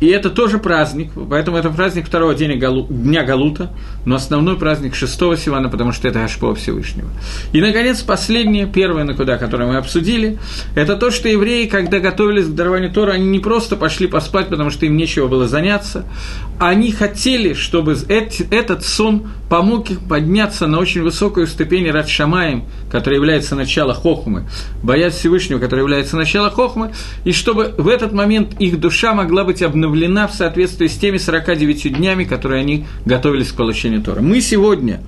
[0.00, 3.70] И это тоже праздник, поэтому это праздник второго дня, Галу, дня Галута,
[4.04, 7.08] но основной праздник шестого Сивана, потому что это Ашпо Всевышнего.
[7.52, 10.38] И, наконец, последнее, первое, на куда, которое мы обсудили,
[10.74, 14.70] это то, что евреи, когда готовились к дарованию Тора, они не просто пошли поспать, потому
[14.70, 16.04] что им нечего было заняться,
[16.58, 23.18] они хотели, чтобы этот сон помог им подняться на очень высокую ступень Рад Шамаем, которая
[23.18, 24.46] является начало Хохмы,
[24.82, 26.92] боясь Всевышнего, который является начало Хохмы,
[27.24, 31.96] и чтобы в этот момент их душа могла быть обновлена в соответствии с теми 49
[31.96, 34.20] днями, которые они готовились к получению Тора.
[34.20, 35.00] Мы сегодня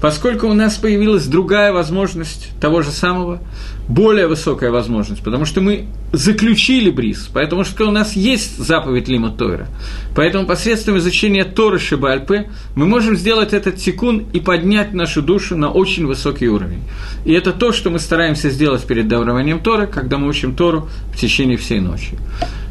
[0.00, 3.40] Поскольку у нас появилась другая возможность того же самого,
[3.86, 9.30] более высокая возможность, потому что мы заключили бриз, потому что у нас есть заповедь Лима
[9.30, 9.66] Тойра.
[10.14, 15.70] Поэтому посредством изучения Торы Шибальпе мы можем сделать этот секунд и поднять нашу душу на
[15.70, 16.82] очень высокий уровень.
[17.24, 21.18] И это то, что мы стараемся сделать перед дарованием Торы, когда мы учим Тору в
[21.18, 22.16] течение всей ночи.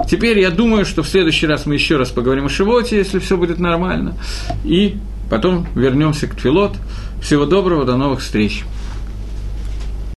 [0.09, 3.37] Теперь я думаю, что в следующий раз мы еще раз поговорим о Шивоте, если все
[3.37, 4.15] будет нормально,
[4.63, 4.95] и
[5.29, 6.77] потом вернемся к Твилот.
[7.21, 8.63] Всего доброго, до новых встреч!